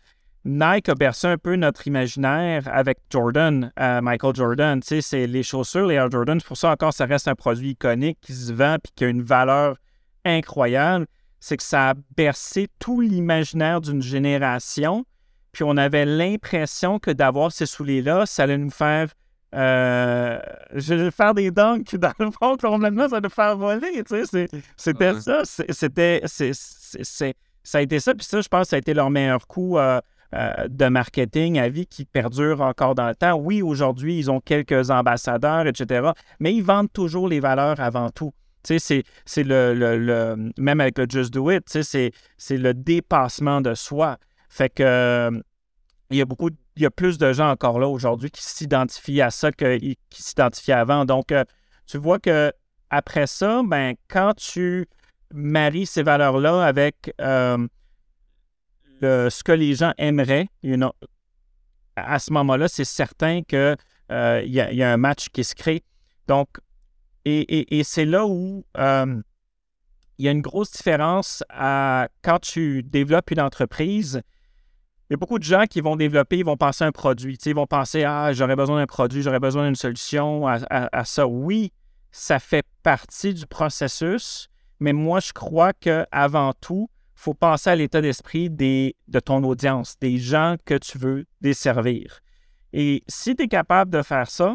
[0.44, 4.80] Nike a bercé un peu notre imaginaire avec Jordan, euh, Michael Jordan.
[4.80, 6.40] Tu sais, c'est les chaussures, les Air Jordan.
[6.42, 9.22] Pour ça, encore, ça reste un produit iconique qui se vend et qui a une
[9.22, 9.76] valeur
[10.24, 11.06] incroyable.
[11.40, 15.06] C'est que ça a bercé tout l'imaginaire d'une génération.
[15.52, 19.08] Puis on avait l'impression que d'avoir ces souliers-là, ça allait nous faire.
[19.54, 20.38] Euh,
[20.74, 24.02] je vais faire des dunks dans le fond, complètement, ça allait nous faire voler.
[24.04, 25.42] Tu sais, c'était ça.
[25.44, 26.22] C'était.
[26.26, 28.14] Ça a été ça.
[28.14, 29.78] Puis ça, je pense que ça a été leur meilleur coup.
[29.78, 30.00] Euh,
[30.34, 33.34] euh, de marketing à vie qui perdure encore dans le temps.
[33.34, 36.10] Oui, aujourd'hui, ils ont quelques ambassadeurs, etc.,
[36.40, 38.32] mais ils vendent toujours les valeurs avant tout.
[38.64, 43.74] Tu sais, c'est le, Même avec le Just Do It, sais, c'est le dépassement de
[43.74, 44.18] soi.
[44.48, 44.82] Fait que.
[44.82, 45.30] Euh,
[46.10, 46.50] il y a beaucoup.
[46.76, 49.96] Il y a plus de gens encore là aujourd'hui qui s'identifient à ça que, qui
[50.10, 51.04] s'identifiaient avant.
[51.04, 51.44] Donc, euh,
[51.86, 52.52] tu vois que
[52.90, 54.88] après ça, ben, quand tu
[55.32, 57.12] maries ces valeurs-là avec
[59.02, 60.48] ce que les gens aimeraient,
[61.96, 63.76] à ce moment-là, c'est certain qu'il
[64.10, 65.82] euh, y, a un match qui se crée.
[66.26, 66.48] Donc,
[67.24, 69.22] et, c'est là où euh,
[70.18, 74.20] il y a une grosse différence à, quand tu développes une entreprise.
[75.08, 77.38] Il y a beaucoup de gens qui vont développer, ils vont penser à un produit.
[77.44, 81.26] Ils vont penser Ah, j'aurais besoin d'un produit, j'aurais besoin d'une solution à, à, ça.
[81.26, 81.72] Oui,
[82.10, 84.48] ça fait partie du processus,
[84.80, 86.88] mais moi, je crois qu'avant tout,
[87.24, 92.20] faut penser à l'état d'esprit de ton audience, des gens que tu veux desservir.
[92.74, 94.54] Et si tu es capable de faire ça,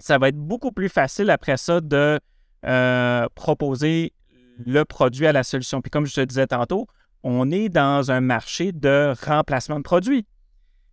[0.00, 2.18] ça va être beaucoup plus facile après ça de
[2.66, 4.12] euh, proposer
[4.58, 5.80] le produit à la solution.
[5.80, 6.88] Puis comme je te disais tantôt,
[7.22, 10.26] on est dans un marché de remplacement de produits.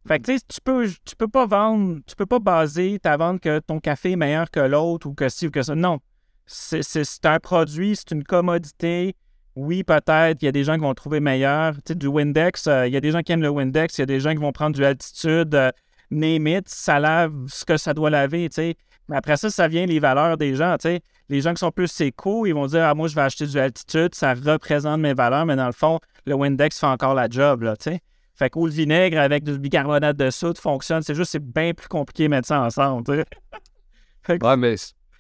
[0.08, 3.60] Fait que tu peux, tu peux pas vendre, tu peux pas baser ta vente que
[3.60, 5.74] ton café est meilleur que l'autre ou que ci ou que ça.
[5.74, 6.00] Non.
[6.46, 9.16] C'est un produit, c'est une commodité,
[9.60, 11.76] oui, peut-être, il y a des gens qui vont trouver meilleur.
[11.76, 14.02] Tu sais, du Windex, euh, il y a des gens qui aiment le Windex, il
[14.02, 15.72] y a des gens qui vont prendre du altitude, euh,
[16.12, 18.76] name it, ça lave ce que ça doit laver, tu sais.
[19.10, 21.02] Mais après ça, ça vient les valeurs des gens, tu sais.
[21.28, 23.60] Les gens qui sont plus éco, ils vont dire, ah, moi, je vais acheter du
[23.60, 27.64] altitude, ça représente mes valeurs, mais dans le fond, le Windex fait encore la job,
[27.64, 28.00] là, tu sais.
[28.36, 31.90] Fait que le vinaigre avec du bicarbonate de soude fonctionne, c'est juste, c'est bien plus
[31.90, 33.26] compliqué de mettre ça ensemble, tu sais.
[34.42, 34.76] Ouais, mais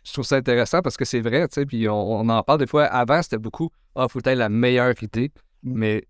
[0.09, 2.67] je trouve ça intéressant parce que c'est vrai, tu sais, puis on, en parle des
[2.67, 2.85] fois.
[2.85, 3.69] Avant, c'était beaucoup,
[3.99, 5.31] ah, faut être la meilleure idée.
[5.63, 5.73] Mm.
[5.77, 6.03] Mais,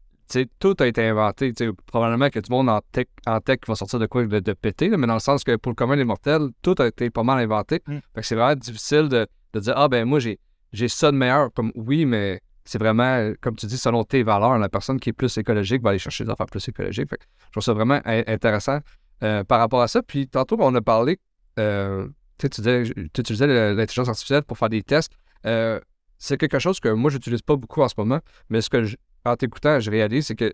[0.59, 1.53] tout a été inventé.
[1.87, 4.53] Probablement que tout le monde en tech, en tech va sortir de quoi de, de
[4.53, 7.23] péter, mais dans le sens que pour le commun des mortels, tout a été pas
[7.23, 7.81] mal inventé.
[7.87, 7.97] Mm.
[8.13, 10.39] Fait que c'est vraiment difficile de, dire, ah, ben moi, j'ai,
[10.71, 11.51] j'ai ça de meilleur.
[11.53, 14.59] Comme, oui, mais c'est vraiment, comme tu dis, selon tes valeurs.
[14.59, 17.09] La personne qui est plus écologique va aller chercher des affaires plus écologiques.
[17.09, 18.79] Fait que je trouve ça vraiment intéressant
[19.23, 20.03] euh, par rapport à ça.
[20.03, 21.17] Puis tantôt, on a parlé.
[21.57, 25.11] Euh, tu utilisais l'intelligence artificielle pour faire des tests.
[25.47, 25.79] Euh,
[26.19, 28.97] c'est quelque chose que moi, j'utilise pas beaucoup en ce moment, mais ce que, je,
[29.25, 30.53] en t'écoutant, je réalise, c'est que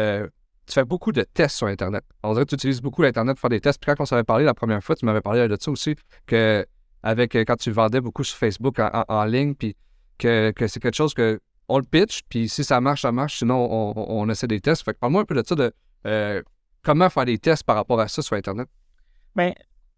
[0.00, 0.26] euh,
[0.66, 2.04] tu fais beaucoup de tests sur Internet.
[2.22, 3.80] On dirait que tu utilises beaucoup l'Internet pour faire des tests.
[3.80, 5.94] Puis quand on s'avait parlé la première fois, tu m'avais parlé de ça aussi,
[6.26, 6.66] que
[7.02, 9.76] avec euh, quand tu vendais beaucoup sur Facebook en, ligne, puis
[10.18, 13.94] que, c'est quelque chose que on le pitch, puis si ça marche, ça marche, sinon
[13.96, 14.84] on, essaie des tests.
[14.84, 15.72] Fait que parle-moi un peu de ça, de
[16.06, 16.42] euh,
[16.82, 18.68] comment faire des tests par rapport à ça sur Internet.
[19.36, 19.52] Bien,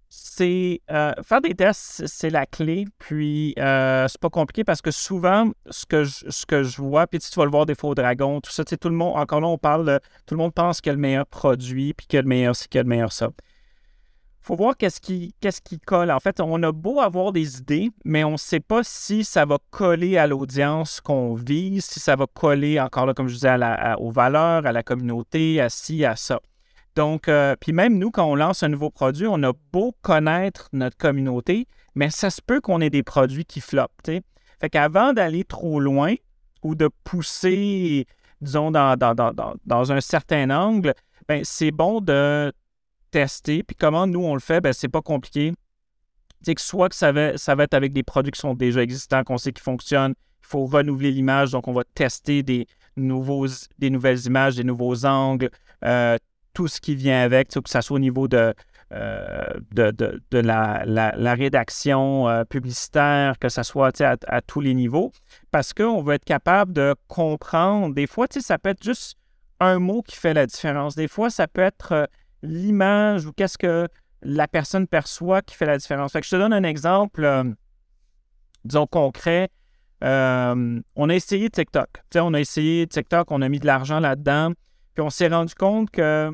[0.09, 2.87] c'est euh, faire des tests, c'est la clé.
[2.99, 7.07] Puis euh, c'est pas compliqué parce que souvent, ce que je, ce que je vois,
[7.07, 9.17] puis tu vas le voir des faux dragons, tout ça, tu sais, tout le monde,
[9.17, 12.07] encore là, on parle tout le monde pense qu'il y a le meilleur produit, puis
[12.07, 13.31] qu'il y a le meilleur ci, qu'il y a le meilleur ça.
[14.41, 16.11] faut voir qu'est-ce qui, qu'est-ce qui colle.
[16.11, 19.45] En fait, on a beau avoir des idées, mais on ne sait pas si ça
[19.45, 23.49] va coller à l'audience qu'on vise, si ça va coller, encore là, comme je disais,
[23.49, 26.41] à aux valeurs, à la communauté, à ci, à ça.
[26.97, 30.69] Donc, euh, puis même nous, quand on lance un nouveau produit, on a beau connaître
[30.73, 34.03] notre communauté, mais ça se peut qu'on ait des produits qui floppent.
[34.03, 34.23] T'sais.
[34.61, 36.15] Fait qu'avant d'aller trop loin
[36.63, 38.07] ou de pousser,
[38.41, 40.95] disons, dans, un certain angle,
[41.29, 42.51] ben, c'est bon de
[43.11, 43.63] tester.
[43.63, 45.53] Puis comment nous, on le fait, ben, c'est pas compliqué.
[46.41, 48.83] C'est que soit que ça va, ça va être avec des produits qui sont déjà
[48.83, 52.67] existants, qu'on sait qu'ils fonctionnent, il faut renouveler l'image, donc on va tester des,
[52.97, 53.47] nouveaux,
[53.79, 55.51] des nouvelles images, des nouveaux angles,
[55.85, 56.17] euh,
[56.57, 58.55] tout ce qui vient avec, que ce soit au niveau de,
[58.95, 65.13] euh, de, la, rédaction euh, publicitaire, que ce soit à, tous les niveaux,
[65.51, 67.95] parce qu'on veut être capable de comprendre.
[67.95, 69.19] Des fois, ça peut être juste
[69.61, 70.97] un mot qui fait la différence.
[70.97, 72.07] Des fois, ça peut être euh,
[72.43, 73.87] l'image ou qu'est-ce que
[74.23, 76.13] la personne perçoit qui fait la différence.
[76.15, 77.55] Je te donne un exemple,
[78.65, 79.51] disons, concret.
[80.01, 82.03] on a essayé TikTok.
[82.15, 84.53] on a essayé TikTok, on a mis de l'argent là-dedans,
[84.95, 86.33] puis on s'est rendu compte que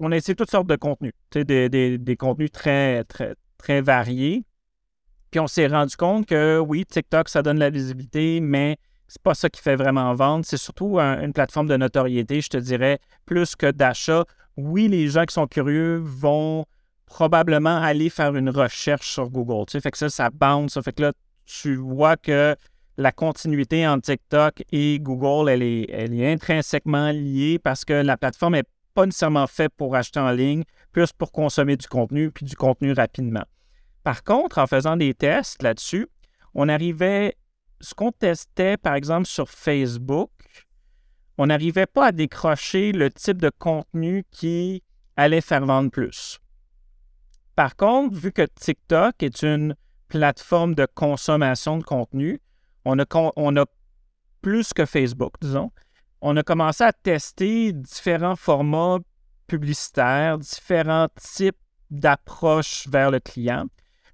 [0.00, 4.44] on a essayé toutes sortes de contenus, des, contenus très, très, très variés.
[5.30, 9.34] Puis on s'est rendu compte que oui, TikTok, ça donne la visibilité, mais c'est pas
[9.34, 10.44] ça qui fait vraiment vendre.
[10.44, 14.24] C'est surtout une plateforme de notoriété, je te dirais, plus que d'achat.
[14.56, 16.64] Oui, les gens qui sont curieux vont
[17.06, 19.66] probablement aller faire une recherche sur Google.
[19.66, 20.72] Tu sais, fait que ça, ça bounce.
[20.72, 21.12] Ça fait que là,
[21.44, 22.56] tu vois que
[22.96, 28.68] la continuité entre TikTok et Google, elle est intrinsèquement liée parce que la plateforme est
[28.94, 32.92] pas nécessairement fait pour acheter en ligne, plus pour consommer du contenu, puis du contenu
[32.92, 33.44] rapidement.
[34.02, 36.08] Par contre, en faisant des tests là-dessus,
[36.54, 37.36] on arrivait,
[37.80, 40.30] ce qu'on testait par exemple sur Facebook,
[41.38, 44.82] on n'arrivait pas à décrocher le type de contenu qui
[45.16, 46.38] allait faire vendre plus.
[47.56, 49.74] Par contre, vu que TikTok est une
[50.08, 52.40] plateforme de consommation de contenu,
[52.84, 53.04] on a,
[53.36, 53.64] on a
[54.42, 55.70] plus que Facebook, disons
[56.20, 58.98] on a commencé à tester différents formats
[59.46, 61.56] publicitaires, différents types
[61.90, 63.66] d'approches vers le client.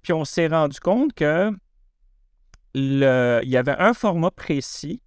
[0.02, 1.52] Puis on s'est rendu compte que
[2.74, 5.00] il y avait un format précis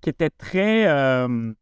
[0.00, 1.52] qui était très euh,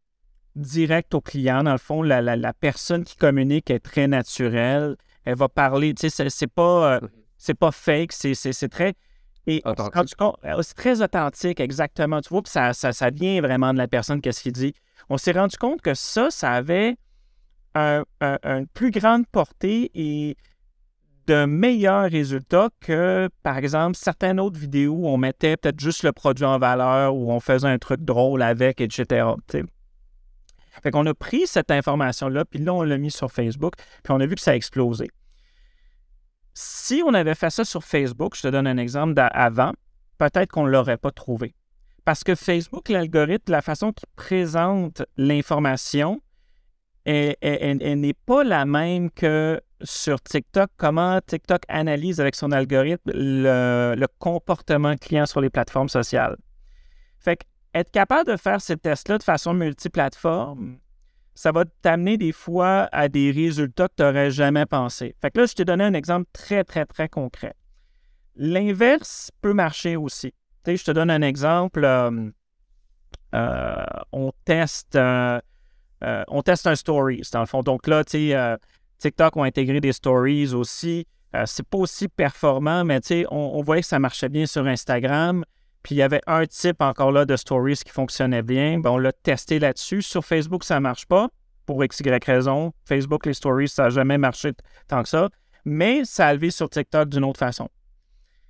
[0.55, 1.63] direct au client.
[1.63, 4.97] Dans le fond, la, personne qui communique est très naturelle.
[5.25, 7.09] Elle va parler, tu sais, c'est pas, euh, mm-hmm.
[7.37, 8.95] c'est pas fake, c'est très
[9.45, 12.21] et euh, c'est très authentique, exactement.
[12.21, 14.73] Tu vois, puis ça, ça, vient vraiment de la personne, qu'est-ce qu'il dit.
[15.09, 16.95] On s'est rendu compte que ça, ça avait
[17.75, 20.37] une plus grande portée et
[21.27, 26.11] de meilleurs résultats que, par exemple, certaines autres vidéos où on mettait peut-être juste le
[26.11, 29.25] produit en valeur, ou on faisait un truc drôle avec, etc.
[30.81, 34.19] Fait qu'on a pris cette information-là, puis là, on l'a mis sur Facebook, puis on
[34.19, 35.09] a vu que ça a explosé.
[36.53, 39.73] Si on avait fait ça sur Facebook, je te donne un exemple d'avant,
[40.17, 41.55] peut-être qu'on ne l'aurait pas trouvé.
[42.05, 46.21] Parce que Facebook, l'algorithme, la façon qu'il présente l'information,
[47.05, 50.69] n'est pas la même que sur TikTok.
[50.77, 56.37] Comment TikTok analyse avec son algorithme le, le comportement client sur les plateformes sociales?
[57.19, 57.43] Fait que
[57.73, 60.77] être capable de faire ces tests-là de façon multiplateforme,
[61.35, 65.15] ça va t'amener des fois à des résultats que tu n'aurais jamais pensé.
[65.21, 67.53] Fait que là, je t'ai donné un exemple très, très, très concret.
[68.35, 70.33] L'inverse peut marcher aussi.
[70.65, 71.83] Je te donne un exemple.
[71.83, 72.29] Euh,
[73.35, 75.39] euh, on teste euh,
[76.27, 77.61] on teste un stories, dans le fond.
[77.61, 81.07] Donc là, TikTok ont intégré des stories aussi.
[81.45, 85.45] c'est pas aussi performant, mais sais, on, voyait que ça marchait bien sur Instagram.
[85.83, 88.81] Puis il y avait un type encore là de stories qui fonctionnait bien.
[88.85, 90.01] on l'a testé là-dessus.
[90.01, 91.29] Sur Facebook, ça ne marche pas
[91.65, 92.73] pour x, y raison.
[92.85, 94.51] Facebook, les stories, ça n'a jamais marché
[94.87, 95.29] tant que ça.
[95.65, 97.69] Mais ça a levé sur TikTok d'une autre façon.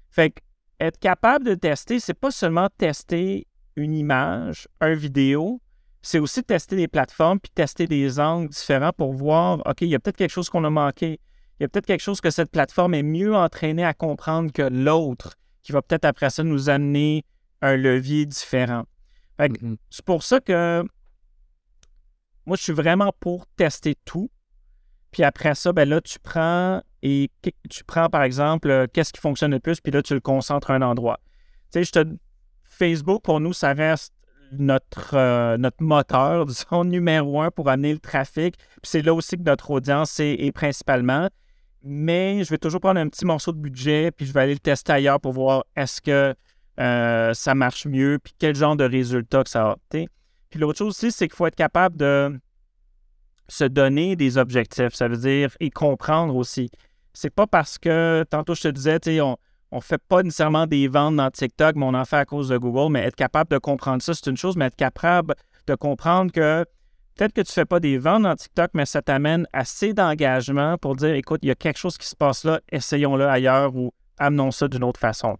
[0.10, 0.42] Fait que
[0.80, 5.62] être capable de tester, c'est pas seulement tester une image, un vidéo,
[6.02, 9.96] c'est aussi tester des plateformes puis tester des angles différents pour voir, OK, il y
[9.96, 11.20] a peut-être quelque chose qu'on a manqué.
[11.60, 14.64] Il y a peut-être quelque chose que cette plateforme est mieux entraînée à comprendre que
[14.64, 17.26] l'autre qui va peut-être après ça nous amener
[17.62, 18.84] un levier différent.
[19.40, 19.78] Mhm.
[19.90, 20.86] c'est pour ça que
[22.46, 24.30] moi, je suis vraiment pour tester tout.
[25.12, 27.30] Puis après ça, ben là, tu prends et
[27.70, 30.72] tu prends, par exemple, euh, qu'est-ce qui fonctionne le plus, puis là, tu le concentres
[30.72, 31.20] à un endroit.
[31.72, 32.16] Tu sais, je te...
[32.64, 34.14] Facebook, pour nous, ça reste
[34.52, 38.58] notre, euh, notre moteur, disons, numéro un pour amener le trafic.
[38.58, 41.30] Puis c'est là aussi que notre audience est, est principalement.
[41.84, 44.60] Mais je vais toujours prendre un petit morceau de budget, puis je vais aller le
[44.60, 46.34] tester ailleurs pour voir est-ce que
[46.80, 49.78] euh, ça marche mieux, puis quel genre de résultat que ça a.
[49.90, 52.40] Puis l'autre chose aussi, c'est qu'il faut être capable de
[53.50, 54.94] se donner des objectifs.
[54.94, 56.70] Ça veut dire et comprendre aussi.
[57.14, 59.38] C'est pas parce que, tantôt je te disais, on
[59.72, 62.58] ne fait pas nécessairement des ventes dans TikTok, mais on en fait à cause de
[62.58, 62.92] Google.
[62.92, 65.36] Mais être capable de comprendre ça, c'est une chose, mais être capable
[65.68, 66.66] de comprendre que
[67.16, 70.78] peut-être que tu ne fais pas des ventes dans TikTok, mais ça t'amène assez d'engagement
[70.78, 73.92] pour dire écoute, il y a quelque chose qui se passe là, essayons-le ailleurs ou
[74.18, 75.36] amenons ça d'une autre façon.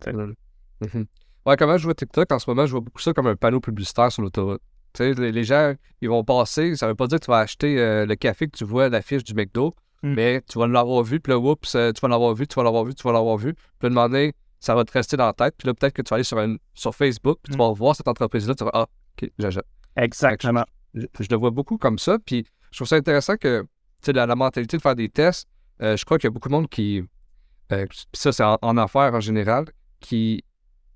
[0.82, 1.06] Mhm.
[1.46, 3.60] Ouais, comment je vois TikTok en ce moment, je vois beaucoup ça comme un panneau
[3.60, 4.62] publicitaire sur l'autoroute.
[5.00, 8.06] Les, les gens, ils vont passer, ça veut pas dire que tu vas acheter euh,
[8.06, 10.14] le café que tu vois à l'affiche du McDo, Mm.
[10.16, 12.64] mais tu vas l'avoir vu, puis là, oups, euh, tu vas l'avoir vu, tu vas
[12.64, 13.54] l'avoir vu, tu vas l'avoir vu.
[13.80, 16.16] Puis demander, ça va te rester dans la tête, puis là, peut-être que tu vas
[16.16, 17.62] aller sur, un- sur Facebook, puis tu Mm.
[17.62, 18.86] vas voir cette entreprise-là, tu vas, ah,
[19.22, 19.64] ok, j'achète.
[19.96, 20.66] Exactement.
[20.94, 23.66] Je, je le vois beaucoup comme ça, puis je trouve ça intéressant que,
[24.08, 25.48] la, la mentalité de faire des tests,
[25.82, 27.04] euh, je crois qu'il y a beaucoup de monde qui,
[27.72, 29.66] euh, ça, c'est en, en affaires en général,
[30.00, 30.44] qui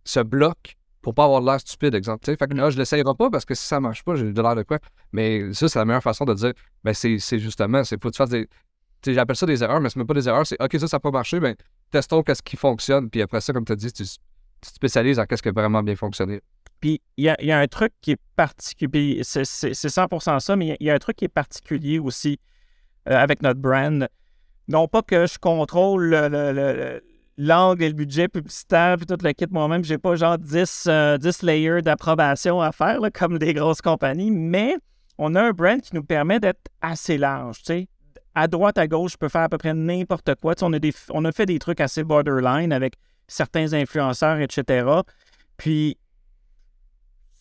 [0.03, 2.25] se bloque pour pas avoir de l'air stupide, exemple.
[2.25, 2.37] tu sais.
[2.37, 4.55] Fait que là, je l'essayerai pas parce que si ça marche pas, j'ai de l'air
[4.55, 4.79] de quoi.
[5.13, 6.51] Mais ça, c'est la meilleure façon de dire,
[6.83, 8.47] ben, c'est justement, c'est faut que tu fasses des.
[8.47, 8.51] tu
[9.05, 10.97] sais, J'appelle ça des erreurs, mais c'est même pas des erreurs, c'est OK, ça, ça
[10.97, 11.55] n'a pas marché, ben,
[11.91, 14.17] testons qu'est-ce qui fonctionne, puis après ça, comme tu as dit, tu, tu
[14.69, 16.41] te spécialises en qu'est-ce qui a vraiment bien fonctionné.
[16.79, 20.77] Puis il y a, un truc qui est particulier, c'est c'est- c'est 100% ça, mais
[20.79, 22.39] il y a- un truc qui est particulier aussi
[23.09, 24.07] euh, avec notre brand.
[24.67, 27.03] Non pas que je contrôle le- le- le- le-
[27.37, 31.17] l'angle et le budget publicitaire, puis tout le kit moi-même, j'ai pas genre 10, euh,
[31.17, 34.75] 10 layers d'approbation à faire, là, comme des grosses compagnies, mais
[35.17, 37.87] on a un brand qui nous permet d'être assez large, tu sais.
[38.35, 40.53] À droite, à gauche, je peux faire à peu près n'importe quoi.
[40.61, 42.93] On, a des, on a fait des trucs assez borderline avec
[43.27, 44.85] certains influenceurs, etc.
[45.57, 45.97] Puis,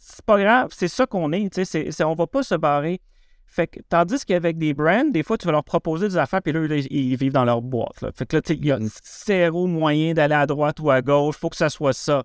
[0.08, 3.00] c'est pas grave, c'est ça qu'on est, tu sais, c'est- on va pas se barrer.
[3.48, 6.52] Fait que, tandis qu'avec des brands, des fois, tu vas leur proposer des affaires, puis
[6.52, 8.00] là, ils, ils vivent dans leur boîte.
[8.02, 8.10] là.
[8.14, 8.78] Fait que là, il y a
[9.24, 12.22] zéro moyen d'aller à droite ou à gauche, faut que ça soit ça.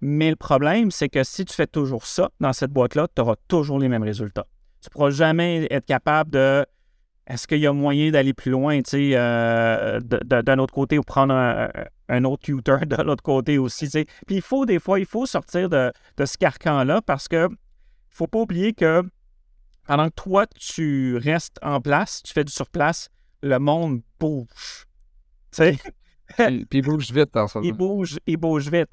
[0.00, 3.36] Mais le problème, c'est que si tu fais toujours ça dans cette boîte-là, tu auras
[3.48, 4.46] toujours les mêmes résultats.
[4.82, 6.66] Tu ne pourras jamais être capable de.
[7.26, 11.02] Est-ce qu'il y a moyen d'aller plus loin, tu sais, euh, d'un autre côté ou
[11.02, 11.70] prendre un,
[12.10, 14.04] un autre tutor de l'autre côté aussi, tu sais?
[14.26, 17.48] Puis il faut, des fois, il faut sortir de, de ce carcan-là parce que
[18.10, 19.02] faut pas oublier que
[19.86, 23.08] pendant que toi, tu restes en place, tu fais du surplace,
[23.42, 24.84] le monde bouge.
[25.50, 25.78] Tu sais,
[26.36, 27.76] puis, puis il bouge vite en ce il moment.
[27.76, 28.92] bouge, il bouge vite.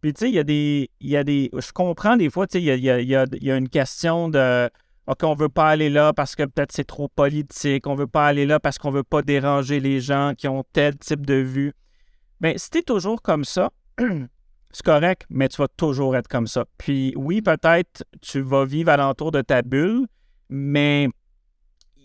[0.00, 0.90] Puis, tu sais, il y a des.
[1.00, 3.08] Il y a des je comprends des fois, tu sais, il il y a- il
[3.08, 4.68] y a- il y a une question de.
[5.08, 7.86] OK, on veut pas aller là parce que peut-être c'est trop politique.
[7.86, 10.96] On veut pas aller là parce qu'on veut pas déranger les gens qui ont tel
[10.96, 11.72] type de vue.
[12.40, 13.70] Bien, si t'es toujours comme ça,
[14.72, 16.64] c'est correct, mais tu vas toujours être comme ça.
[16.78, 20.06] Puis oui, peut-être tu vas vivre alentour de ta bulle,
[20.48, 21.08] mais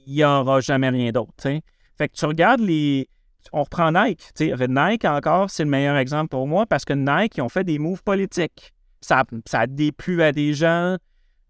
[0.07, 1.33] il n'y aura jamais rien d'autre.
[1.39, 3.09] Fait que tu regardes les.
[3.53, 4.21] On reprend Nike.
[4.35, 4.67] tu sais.
[4.67, 7.79] Nike encore, c'est le meilleur exemple pour moi parce que Nike, ils ont fait des
[7.79, 8.73] moves politiques.
[9.01, 10.97] Ça, ça a déplu à des gens,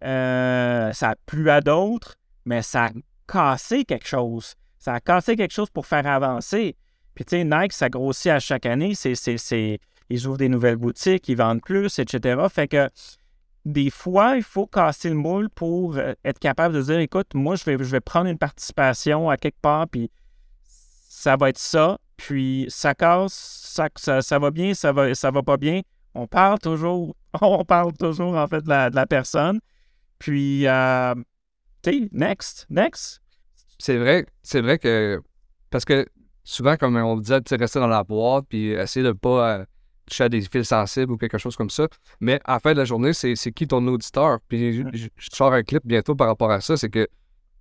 [0.03, 2.89] euh, ça a plu à d'autres, mais ça a
[3.27, 4.55] cassé quelque chose.
[4.77, 6.75] Ça a cassé quelque chose pour faire avancer.
[7.15, 8.93] Puis tu sais, Nike, ça grossit à chaque année.
[10.09, 12.41] Ils ouvrent des nouvelles boutiques, ils vendent plus, etc.
[12.49, 12.89] Fait que
[13.65, 17.55] des fois, il faut casser le moule pour euh, être capable de dire écoute, moi,
[17.55, 20.09] je vais, je vais prendre une participation à quelque part, puis
[20.63, 21.97] ça va être ça.
[22.15, 25.81] Puis ça casse, ça, ça, ça va bien, ça va, ça va pas bien.
[26.13, 29.59] On parle toujours, on parle toujours en fait de la personne.
[30.19, 31.15] Puis, euh,
[31.83, 33.21] tu sais, next, next.
[33.79, 35.21] C'est vrai, c'est vrai que.
[35.69, 36.05] Parce que
[36.43, 39.65] souvent, comme on disait, tu rester dans la boîte, puis essayer de pas euh,
[40.05, 41.87] toucher à des fils sensibles ou quelque chose comme ça.
[42.19, 44.39] Mais à la fin de la journée, c'est qui ton auditeur?
[44.47, 46.77] Puis je, je- je sors un clip bientôt par rapport à ça.
[46.77, 47.07] C'est que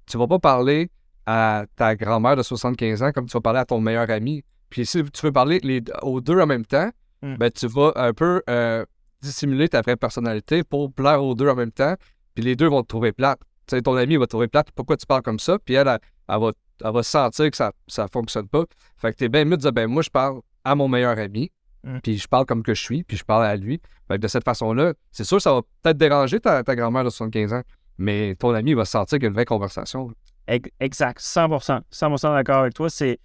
[0.07, 0.91] tu vas pas parler
[1.27, 4.45] à ta grand-mère de 75 ans comme tu vas parler à ton meilleur ami.
[4.71, 6.91] Puis si tu veux parler les, aux deux en même temps,
[7.23, 7.37] Mm.
[7.39, 8.85] ben tu vas un peu euh,
[9.23, 11.95] dissimuler ta vraie personnalité pour plaire aux deux en même temps.
[12.37, 13.41] Puis les deux vont te trouver plate.
[13.67, 14.71] Tu sais, ton ami va te trouver plate.
[14.73, 15.59] Pourquoi tu parles comme ça?
[15.59, 16.53] Puis elle, elle, elle va,
[16.85, 18.65] elle va sentir que ça ne fonctionne pas.
[18.97, 21.51] Fait que t'es bien mieux de dire, ben moi, je parle à mon meilleur ami.
[21.83, 21.99] Mm.
[22.03, 23.81] Puis je parle comme que je suis, puis je parle à lui.
[24.07, 27.11] Fait que de cette façon-là, c'est sûr, ça va peut-être déranger ta, ta grand-mère de
[27.11, 27.63] 75 ans,
[27.99, 30.13] mais ton ami va sentir qu'il y a une vraie conversation.
[30.47, 31.81] Ex- Exact, 100%.
[31.91, 32.91] 100% d'accord avec toi.
[32.91, 33.19] C'est,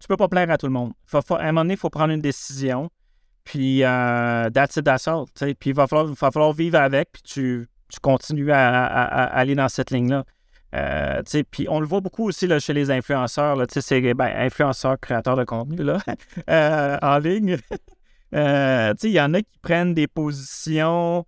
[0.00, 0.92] tu peux pas plaire à tout le monde.
[1.06, 2.90] Faut, faut- à un moment donné, il faut prendre une décision.
[3.44, 5.26] Puis, euh, that's it, that's all.
[5.38, 8.84] Puis, il va falloir, va falloir vivre avec, puis tu, tu continues à,
[9.24, 10.24] aller dans cette ligne-là.
[10.74, 13.54] Euh, puis on le voit beaucoup aussi là, chez les influenceurs.
[13.54, 15.98] Là, c'est ben, influenceurs, créateurs de contenu là,
[16.50, 17.58] euh, en ligne.
[18.32, 21.24] Il y en a qui prennent des positions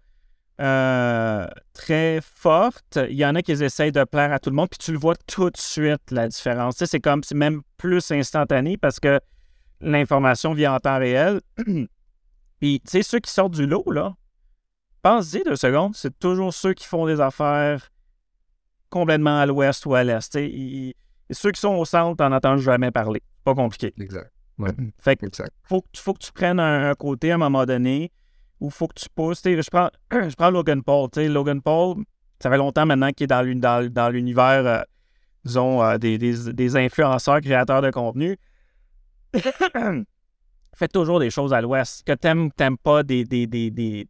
[0.59, 2.99] très fortes.
[3.09, 4.69] Il y en a qui essayent de plaire à tout le monde.
[4.69, 6.83] Puis tu le vois tout de suite, la différence.
[6.85, 9.21] C'est comme c'est même plus instantané parce que
[9.81, 11.41] l'information vient en temps réel.
[12.61, 14.14] Puis, ceux qui sortent du lot, là,
[15.07, 17.91] pense-y deux secondes, c'est toujours ceux qui font des affaires
[18.91, 20.35] complètement à l'ouest ou à l'est.
[20.35, 20.97] Et
[21.31, 23.23] ceux qui sont au centre, t'en entends jamais parler.
[23.45, 23.95] Pas compliqué.
[24.01, 24.33] Exact.
[24.99, 25.27] Fait que
[25.63, 28.11] Faut, faut que tu prennes un, côté à un moment donné
[28.59, 29.43] où il faut que tu pousses.
[29.45, 31.09] Je prends, je prends Logan Paul.
[31.15, 32.03] Logan Paul,
[32.41, 34.83] ça fait longtemps maintenant qu'il est dans, l'univers, euh,
[35.45, 38.37] disons, euh, des, des, influenceurs, créateurs de contenu.
[40.75, 42.05] Faites toujours des choses à l'ouest.
[42.05, 44.09] Que t'aimes, t'aimes pas des, des, des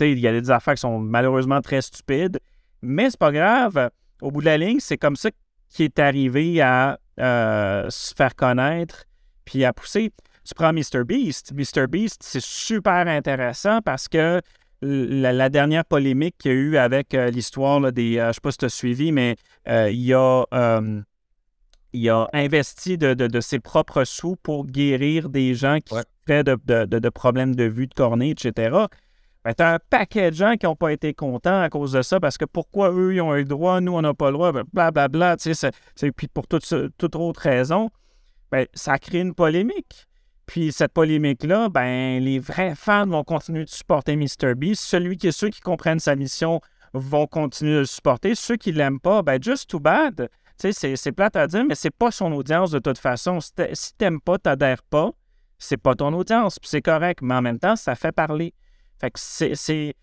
[0.00, 2.38] il y a des affaires qui sont malheureusement très stupides,
[2.82, 3.90] mais c'est pas grave.
[4.20, 5.30] Au bout de la ligne, c'est comme ça
[5.68, 9.04] qu'il est arrivé à euh, se faire connaître
[9.44, 10.12] puis à pousser.
[10.44, 11.04] Tu prends Mr.
[11.04, 11.52] Beast.
[11.52, 11.86] Mr.
[11.86, 14.40] Beast, c'est super intéressant parce que
[14.80, 18.18] la, dernière polémique qu'il y a eu avec euh, l'histoire des.
[18.18, 19.36] Euh, je ne sais pas si tu as suivi, mais
[19.66, 20.44] il a
[21.92, 26.42] il a investi de, ses propres sous pour guérir des gens qui ouais.
[26.42, 28.76] de, problèmes de vue, de cornée, etc.
[29.44, 32.02] Ben, tu as un paquet de gens qui n'ont pas été contents à cause de
[32.02, 34.34] ça parce que pourquoi eux, ils ont eu le droit, nous, on n'a pas le
[34.34, 35.08] droit, blablabla.
[35.08, 37.90] Bla, bla, puis pour toute, autre raison,
[38.52, 40.06] ben, ça crée une polémique.
[40.46, 44.54] Puis cette polémique-là, ben, les vrais fans vont continuer de supporter Mr.
[44.54, 44.82] Beast.
[44.82, 46.60] Celui qui, ceux qui comprennent sa mission
[46.92, 48.34] vont continuer de le supporter.
[48.36, 50.28] Ceux qui ne l'aiment pas, ben, just too bad.
[50.56, 53.40] C'est plate à dire, mais c'est pas son audience de toute façon.
[53.40, 55.10] Si t'aimes pas, t'adhères pas,
[55.58, 57.20] c'est pas ton audience, c'est correct.
[57.22, 58.54] Mais en même temps, ça fait parler.
[59.02, 59.94] Fait que c'est...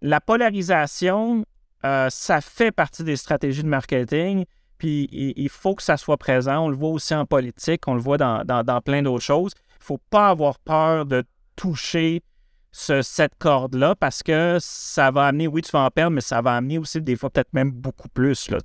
[0.00, 1.44] La polarisation,
[1.84, 4.44] euh, ça fait partie des stratégies de marketing,
[4.78, 6.66] puis il, faut que ça soit présent.
[6.66, 9.52] On le voit aussi en politique, on le voit dans, plein d'autres choses.
[9.80, 11.24] Il faut pas avoir peur de
[11.56, 12.22] toucher
[12.70, 16.54] cette corde-là parce que ça va amener, oui, tu vas en perdre, mais ça va
[16.54, 18.50] amener aussi des fois peut-être même beaucoup plus.
[18.50, 18.58] Là,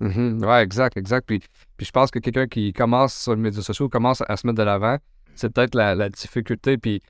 [0.00, 1.26] Mm Ouais, exact, exact.
[1.26, 1.40] Puis,
[1.80, 4.62] je pense que quelqu'un qui commence sur les médias sociaux, commence à se mettre de
[4.62, 4.98] l'avant,
[5.34, 6.76] c'est peut-être la, difficulté.
[6.76, 7.00] Puis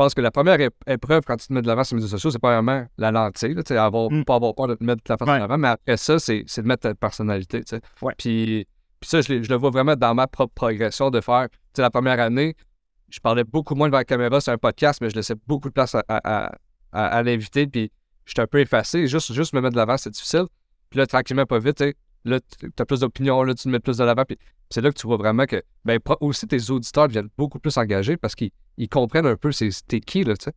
[0.00, 2.30] pense que la première épreuve quand tu te mets de l'avant sur les médias sociaux,
[2.30, 4.24] c'est pas vraiment la lentille, tu sais, avoir, mm.
[4.24, 6.42] pas avoir peur de te mettre de la face de l'avant, mais après ça, c'est,
[6.42, 7.82] de mettre ta personnalité, tu sais.
[8.16, 8.66] Puis,
[8.98, 11.90] puis ça, je, le vois vraiment dans ma propre progression de faire, tu sais, la
[11.90, 12.56] première année,
[13.10, 15.74] je parlais beaucoup moins devant la caméra sur un podcast, mais je laissais beaucoup de
[15.74, 16.50] place à, à,
[16.92, 17.92] à, l'invité, puis
[18.24, 19.06] j'étais un peu effacé.
[19.06, 20.44] Juste, juste me mettre de l'avant, c'est difficile.
[20.88, 21.84] Puis là, tranquillement, pas vite,
[22.24, 24.24] là, tu as plus d'opinion, là, tu te mets plus de l'avant.
[24.24, 24.38] Puis
[24.70, 28.16] c'est là que tu vois vraiment que ben, aussi tes auditeurs deviennent beaucoup plus engagés
[28.16, 28.52] parce qu'ils
[28.90, 29.50] comprennent un peu
[29.88, 30.52] t'es qui, là, tu sais.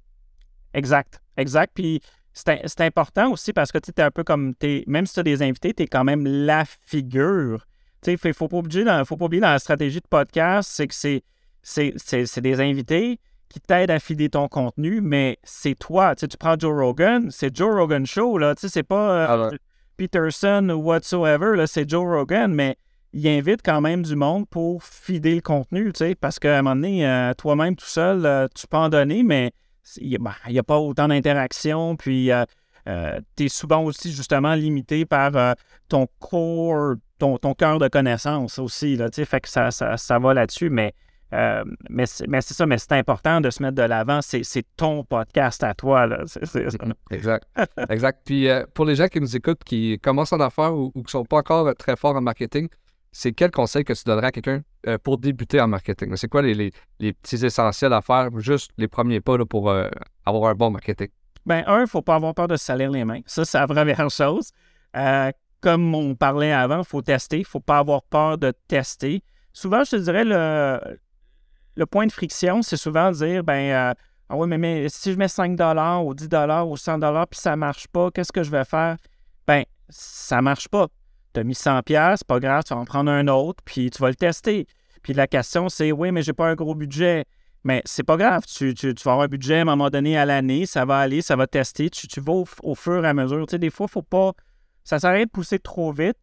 [0.73, 1.71] Exact, exact.
[1.75, 2.01] Puis
[2.33, 5.23] c'est important aussi parce que tu es un peu comme, es, même si tu as
[5.23, 7.65] des invités, tu es quand même la figure.
[8.01, 9.05] Tu sais, il ne faut, pas oublier dans,
[9.41, 11.21] la stratégie de podcast, c'est que
[11.63, 16.15] c'est des invités qui t'aident à filer ton contenu, mais c'est toi.
[16.15, 18.55] Tu, sais, tu prends Joe Rogan, c'est Joe Rogan Show, là.
[18.55, 19.11] Tu sais, c'est pas.
[19.11, 19.57] Euh, ah
[19.97, 22.77] Peterson ou whatsoever, c'est Joe Rogan, mais
[23.13, 26.61] il invite quand même du monde pour fider le contenu, tu sais, parce qu'à un
[26.63, 29.53] moment donné, euh, toi-même tout seul, euh, tu peux en donner, mais
[29.97, 32.43] il n'y ben, a pas autant d'interaction, puis euh,
[33.35, 35.55] tu es souvent aussi justement limité par
[35.89, 40.33] ton corps, ton, cœur de connaissance aussi, tu sais, fait que ça, ça, ça va
[40.33, 40.93] là-dessus, mais
[41.33, 44.19] euh, mais c'est ça, mais c'est important de se mettre de l'avant.
[44.21, 46.05] C'est ton podcast à toi.
[46.05, 46.23] Là.
[47.11, 47.47] exact.
[47.89, 48.21] exact.
[48.25, 51.07] Puis euh, pour les gens qui nous écoutent, qui commencent en affaires ou, qui ne
[51.07, 52.67] sont pas encore très forts en marketing,
[53.11, 56.15] c'est quel conseil que tu donnerais à quelqu'un euh, pour débuter en marketing?
[56.15, 59.73] C'est quoi les, petits essentiels à faire, juste les premiers pas pour
[60.25, 61.09] avoir un bon marketing?
[61.45, 63.21] Ben, un, il ne faut pas avoir peur de se salir les mains.
[63.25, 64.51] Ça, c'est la première chose.
[65.61, 67.37] comme on parlait avant, il faut tester.
[67.37, 69.23] Il ne faut pas avoir peur de tester.
[69.51, 70.79] Souvent, je te dirais, le,
[71.75, 73.93] le point de friction, c'est souvent dire ben euh,
[74.29, 75.59] ah oui, mais, si je mets 5
[76.03, 76.27] ou 10
[76.65, 76.99] ou 100
[77.29, 78.97] puis ça ne marche pas, qu'est-ce que je vais faire?
[79.45, 80.87] Ben, ça ne marche pas.
[81.33, 84.01] Tu as mis 100 c'est pas grave, tu vas en prendre un autre, puis tu
[84.01, 84.65] vas le tester.
[85.01, 87.25] Puis la question, c'est oui, mais j'ai pas un gros budget.
[87.65, 88.73] Mais c'est pas grave, tu,
[89.05, 91.47] vas avoir un budget à un moment donné à l'année, ça va aller, ça va
[91.47, 93.45] tester, tu, vas au, fur et à mesure.
[93.45, 94.33] Tu sais, des fois, faut pas.
[94.83, 96.17] Ça s'arrête de pousser trop vite,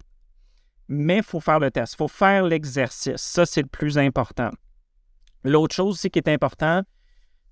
[0.89, 3.17] mais il faut faire le test, il faut faire l'exercice.
[3.17, 4.51] Ça, c'est le plus important.
[5.45, 6.83] L'autre chose aussi qui est important,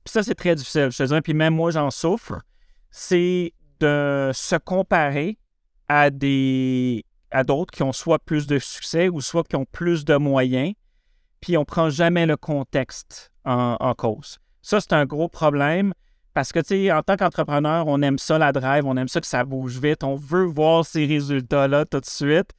[0.05, 2.41] puis ça, c'est très difficile, je puis même moi, j'en souffre,
[2.91, 5.39] c'est de se comparer
[5.89, 10.05] à des à d'autres qui ont soit plus de succès ou soit qui ont plus
[10.05, 10.73] de moyens,
[11.41, 14.39] puis on prend jamais le contexte en, cause.
[14.61, 15.95] Ça, c'est un gros problème
[16.35, 19.21] parce que, tu sais, en tant qu'entrepreneur, on aime ça, la drive, on aime ça
[19.21, 22.51] que ça bouge vite, on veut voir ces résultats-là tout de suite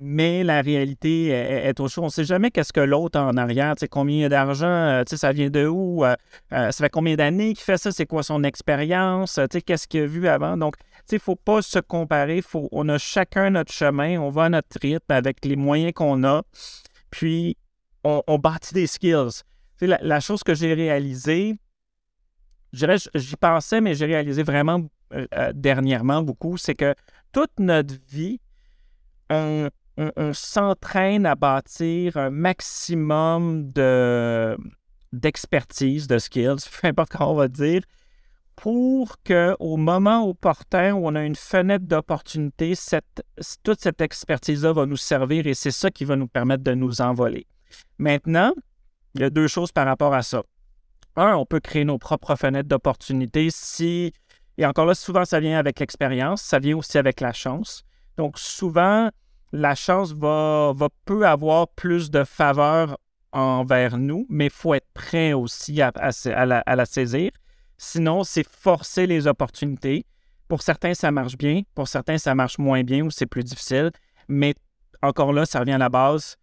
[0.00, 2.02] mais la réalité est, au chaud.
[2.02, 5.16] On ne sait jamais qu'est-ce que l'autre en arrière, tu combien d'argent, euh, tu sais,
[5.16, 6.14] ça vient de où, euh,
[6.52, 9.88] euh, ça fait combien d'années qu'il fait ça, c'est quoi son expérience, tu sais, qu'est-ce
[9.88, 10.56] qu'il a vu avant?
[10.56, 10.76] Donc,
[11.10, 14.48] il ne faut pas se comparer, faut, on a chacun notre chemin, on va à
[14.48, 16.42] notre rythme avec les moyens qu'on a,
[17.10, 17.56] puis
[18.04, 19.42] on, bâtit des skills.
[19.80, 21.56] La, la chose que j'ai réalisée,
[22.72, 24.86] j'y pensais, mais j'ai réalisé vraiment
[25.54, 26.94] dernièrement beaucoup, c'est que
[27.32, 28.40] toute notre vie,
[29.98, 34.56] on, s'entraîne à bâtir un maximum de,
[35.12, 37.82] d'expertise, de skills, peu importe comment on va dire,
[38.56, 42.74] pour qu'au moment opportun où on a une fenêtre d'opportunité,
[43.62, 47.00] toute cette expertise-là va nous servir et c'est ça qui va nous permettre de nous
[47.00, 47.46] envoler.
[47.98, 48.52] Maintenant,
[49.14, 50.42] il y a deux choses par rapport à ça.
[51.16, 54.12] Un, on peut créer nos propres fenêtres d'opportunité si,
[54.56, 57.84] et encore là, souvent ça vient avec l'expérience, ça vient aussi avec la chance.
[58.16, 59.10] Donc souvent,
[59.52, 62.98] la chance va, va peut avoir plus de faveur
[63.32, 67.30] envers nous, mais il faut être prêt aussi à, la, saisir.
[67.76, 70.06] Sinon, c'est forcer les opportunités.
[70.48, 71.62] Pour certains, ça marche bien.
[71.74, 73.90] Pour certains, ça marche moins bien ou c'est plus difficile.
[74.28, 74.54] Mais
[75.02, 76.36] encore là, ça revient à la base.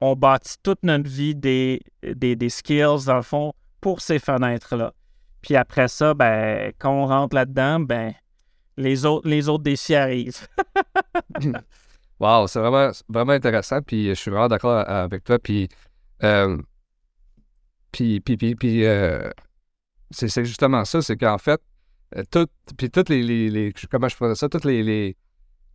[0.00, 4.94] On bâtit toute notre vie des, des, skills, dans le fond, pour ces fenêtres-là.
[5.42, 8.14] Puis après ça, ben, quand on rentre là-dedans, ben,
[8.76, 10.46] les autres, les autres défis arrivent.
[12.20, 13.80] Wow, c'est vraiment, vraiment intéressant.
[13.80, 15.38] Puis je suis vraiment d'accord avec toi.
[15.38, 15.68] Puis,
[16.22, 16.58] euh,
[17.90, 19.30] puis, puis, puis, euh,
[20.10, 21.60] c'est justement ça, c'est qu'en fait,
[22.16, 22.46] euh, tout,
[22.76, 25.16] puis toutes les, comment je ça, toutes les,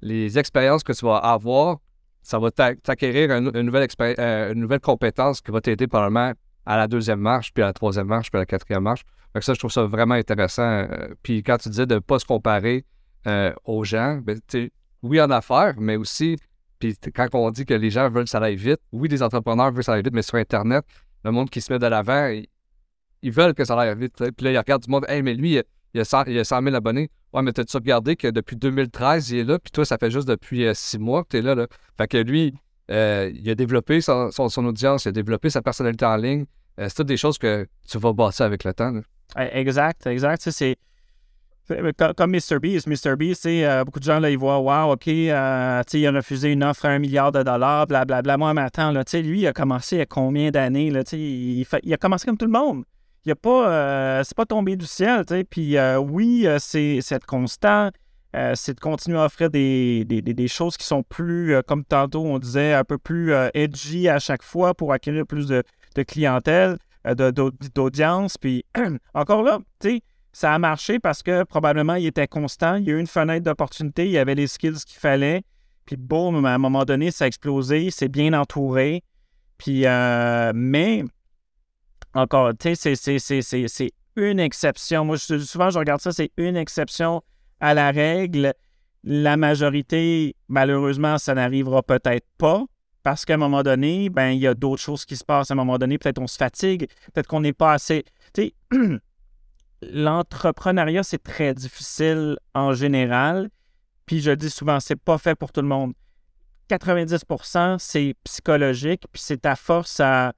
[0.02, 1.80] les, expériences que tu vas avoir,
[2.22, 6.34] ça va t'acquérir une, nouvelle une nouvelle compétence qui va t'aider probablement
[6.66, 9.04] à la deuxième marche, puis à la troisième marche, puis à la quatrième marche.
[9.34, 10.88] Donc ça, je trouve ça vraiment intéressant.
[11.24, 12.86] Puis quand tu disais de ne pas se comparer
[13.66, 14.40] aux gens, ben,
[15.06, 16.36] oui, en affaires, mais aussi,
[16.80, 19.68] puis quand on dit que les gens veulent que ça aille vite, oui, les entrepreneurs
[19.68, 20.84] veulent que ça aille vite, mais sur Internet,
[21.24, 22.28] le monde qui se met de l'avant,
[23.22, 24.16] ils, veulent que ça aille vite.
[24.16, 25.62] Puis là, ils regardent du monde, hey, mais lui,
[25.94, 27.10] il a, 100, il a 000 abonnés.
[27.34, 30.28] Ouais, mais t'as-tu regardé que depuis 2013, il est là, puis toi, ça fait juste
[30.28, 31.68] depuis 6 euh, mois que tu es là, là.
[31.98, 32.54] Fait que lui,
[32.90, 34.32] euh, il a développé son,
[34.66, 36.46] audience, il a développé sa personnalité en ligne.
[36.80, 38.94] Euh, c'est toutes des choses que tu vas bâtir avec le temps.
[39.38, 40.50] Exact, exact.
[40.50, 40.78] C'est
[42.16, 42.60] comme Mr.
[42.60, 42.88] Beast.
[42.88, 43.16] Mr.
[43.16, 46.64] Beast, euh, beaucoup de gens, là, ils voient, wow, OK, euh, il a refusé une
[46.64, 48.22] offre à un milliard de dollars, blablabla.
[48.22, 48.38] Bla, bla.
[48.38, 50.92] Moi, mais attends, lui, il a commencé il y a combien d'années?
[51.12, 52.84] Il, il a commencé comme tout le monde.
[53.26, 55.24] Il a pas, euh, c'est pas tombé du ciel.
[55.50, 57.90] Puis oui, c'est être constant.
[58.54, 62.38] c'est de continuer à offrir des, des, des, choses qui sont plus, comme tantôt on
[62.38, 65.64] disait, un peu plus edgy à chaque fois pour acquérir plus de,
[65.96, 66.78] de clientèle,
[67.74, 68.38] d'audience.
[68.38, 68.64] Puis
[69.16, 70.02] encore là, tu sais,
[70.36, 72.76] ça a marché parce que probablement il était constant.
[72.76, 75.44] Il y a eu une fenêtre d'opportunité, il y avait les skills qu'il fallait.
[75.86, 79.02] Puis boum, à un moment donné, ça a explosé, c'est bien entouré.
[79.58, 81.06] Puis, euh, mais
[82.14, 85.06] encore, tu sais, c'est une exception.
[85.06, 87.22] Moi, souvent, je regarde ça, c'est une exception
[87.62, 88.54] à la règle.
[89.06, 92.66] La majorité, malheureusement, ça n'arrivera peut-être pas
[93.04, 95.50] parce qu'à un moment donné, ben, il y a d'autres choses qui se passent.
[95.50, 98.04] À un moment donné, peut-être on se fatigue, peut-être qu'on n'est pas assez.
[98.34, 99.00] Tu sais,
[99.82, 103.50] l'entrepreneuriat, c'est très difficile en général.
[104.06, 105.94] Puis je dis souvent, c'est pas fait pour tout le monde.
[106.70, 110.34] 90% c'est psychologique, puis c'est ta force à,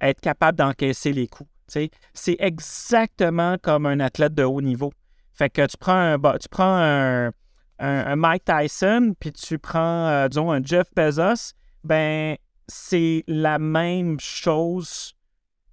[0.00, 1.50] être capable d'encaisser les coups.
[1.66, 4.92] C'est exactement comme un athlète de haut niveau.
[5.34, 7.30] Fait que tu prends
[7.78, 12.36] un, Mike Tyson, puis tu prends, euh, disons, un Jeff Bezos, ben
[12.68, 15.14] c'est la même chose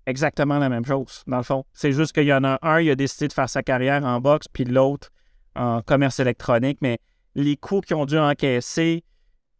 [0.05, 1.65] exactement la même chose, dans le fond.
[1.73, 4.19] C'est juste qu'il y en a un, il a décidé de faire sa carrière en
[4.19, 5.09] boxe, puis l'autre
[5.55, 6.99] en commerce électronique, mais
[7.35, 9.03] les coûts qu'ils ont dû encaisser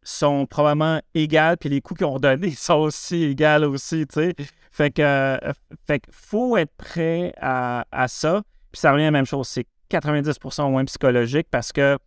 [0.04, 4.36] sont probablement égaux, puis les coûts qu'ils ont donnés sont aussi égaux aussi, tu sais.
[4.74, 5.54] Fait que, euh,
[5.86, 8.42] fait faut être prêt à, ça.
[8.72, 11.98] Puis ça revient à la même chose, c'est 90% au moins psychologique parce que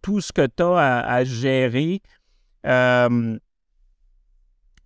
[0.00, 2.00] tout ce que tu as à, gérer,
[2.64, 3.38] euh,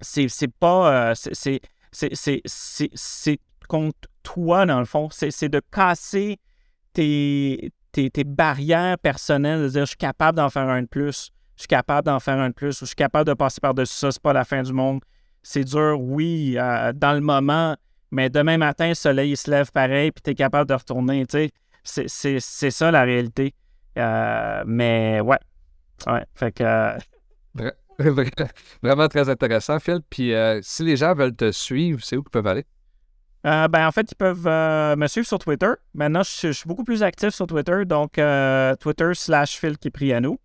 [0.00, 1.10] c'est pas.
[1.10, 1.60] Euh, c'est
[1.92, 5.08] c'est contre toi, dans le fond.
[5.10, 6.38] C'est de casser
[6.92, 11.62] tes, tes, barrières personnelles, de dire je suis capable d'en faire un de plus, je
[11.62, 14.10] suis capable d'en faire un de plus, ou je suis capable de passer par-dessus ça,
[14.10, 15.00] c'est pas la fin du monde.
[15.42, 17.76] C'est dur, oui, euh, dans le moment,
[18.10, 21.24] mais demain matin, le soleil il se lève pareil, puis tu es capable de retourner.
[21.84, 23.54] C'est ça la réalité.
[23.98, 25.38] Euh, mais ouais.
[26.06, 26.24] Ouais.
[26.34, 26.98] Fait que.
[28.82, 30.01] Vraiment très intéressant, Phil.
[30.09, 32.64] Puis euh, si les gens veulent te suivre, c'est où qu'ils peuvent aller?
[33.47, 35.70] Euh, ben, en fait, ils peuvent euh, me suivre sur Twitter.
[35.94, 38.12] Maintenant, je, suis beaucoup plus actif sur Twitter, donc
[38.81, 40.39] Twitter slash Phil Kipriano.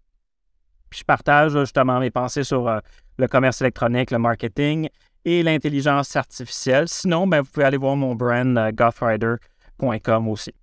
[0.89, 2.81] Puis je partage justement mes pensées sur
[3.17, 4.89] le commerce électronique, le marketing
[5.25, 6.87] et l'intelligence artificielle.
[6.87, 10.53] Sinon, ben, vous pouvez aller voir mon brand gothrider.com aussi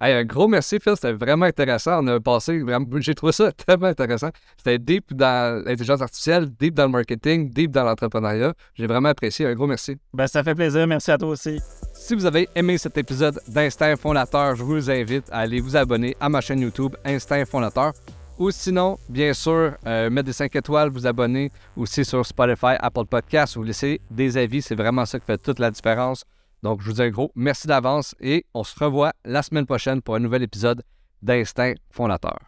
[0.00, 0.94] un gros merci, Phil.
[0.94, 2.02] C'était vraiment intéressant.
[2.02, 2.62] On a passé,
[2.98, 4.30] j'ai trouvé ça tellement intéressant.
[4.56, 8.54] C'était deep dans l'intelligence artificielle, deep dans le marketing, deep dans l'entrepreneuriat.
[8.74, 9.46] J'ai vraiment apprécié.
[9.46, 9.96] Un gros merci.
[10.12, 10.86] Ben, ça fait plaisir.
[10.86, 11.60] Merci à toi aussi.
[11.92, 16.16] Si vous avez aimé cet épisode d'Instinct Fondateur, je vous invite à aller vous abonner
[16.20, 17.92] à ma chaîne YouTube Instinct Fondateur.
[18.38, 23.04] Ou sinon, bien sûr, euh, mettre des 5 étoiles, vous abonner aussi sur Spotify, Apple
[23.04, 24.62] Podcasts, vous laisser des avis.
[24.62, 26.24] C'est vraiment ça qui fait toute la différence.
[26.62, 30.02] Donc, je vous dis un gros merci d'avance et on se revoit la semaine prochaine
[30.02, 30.82] pour un nouvel épisode
[31.22, 32.38] d'Instinct Fondateur.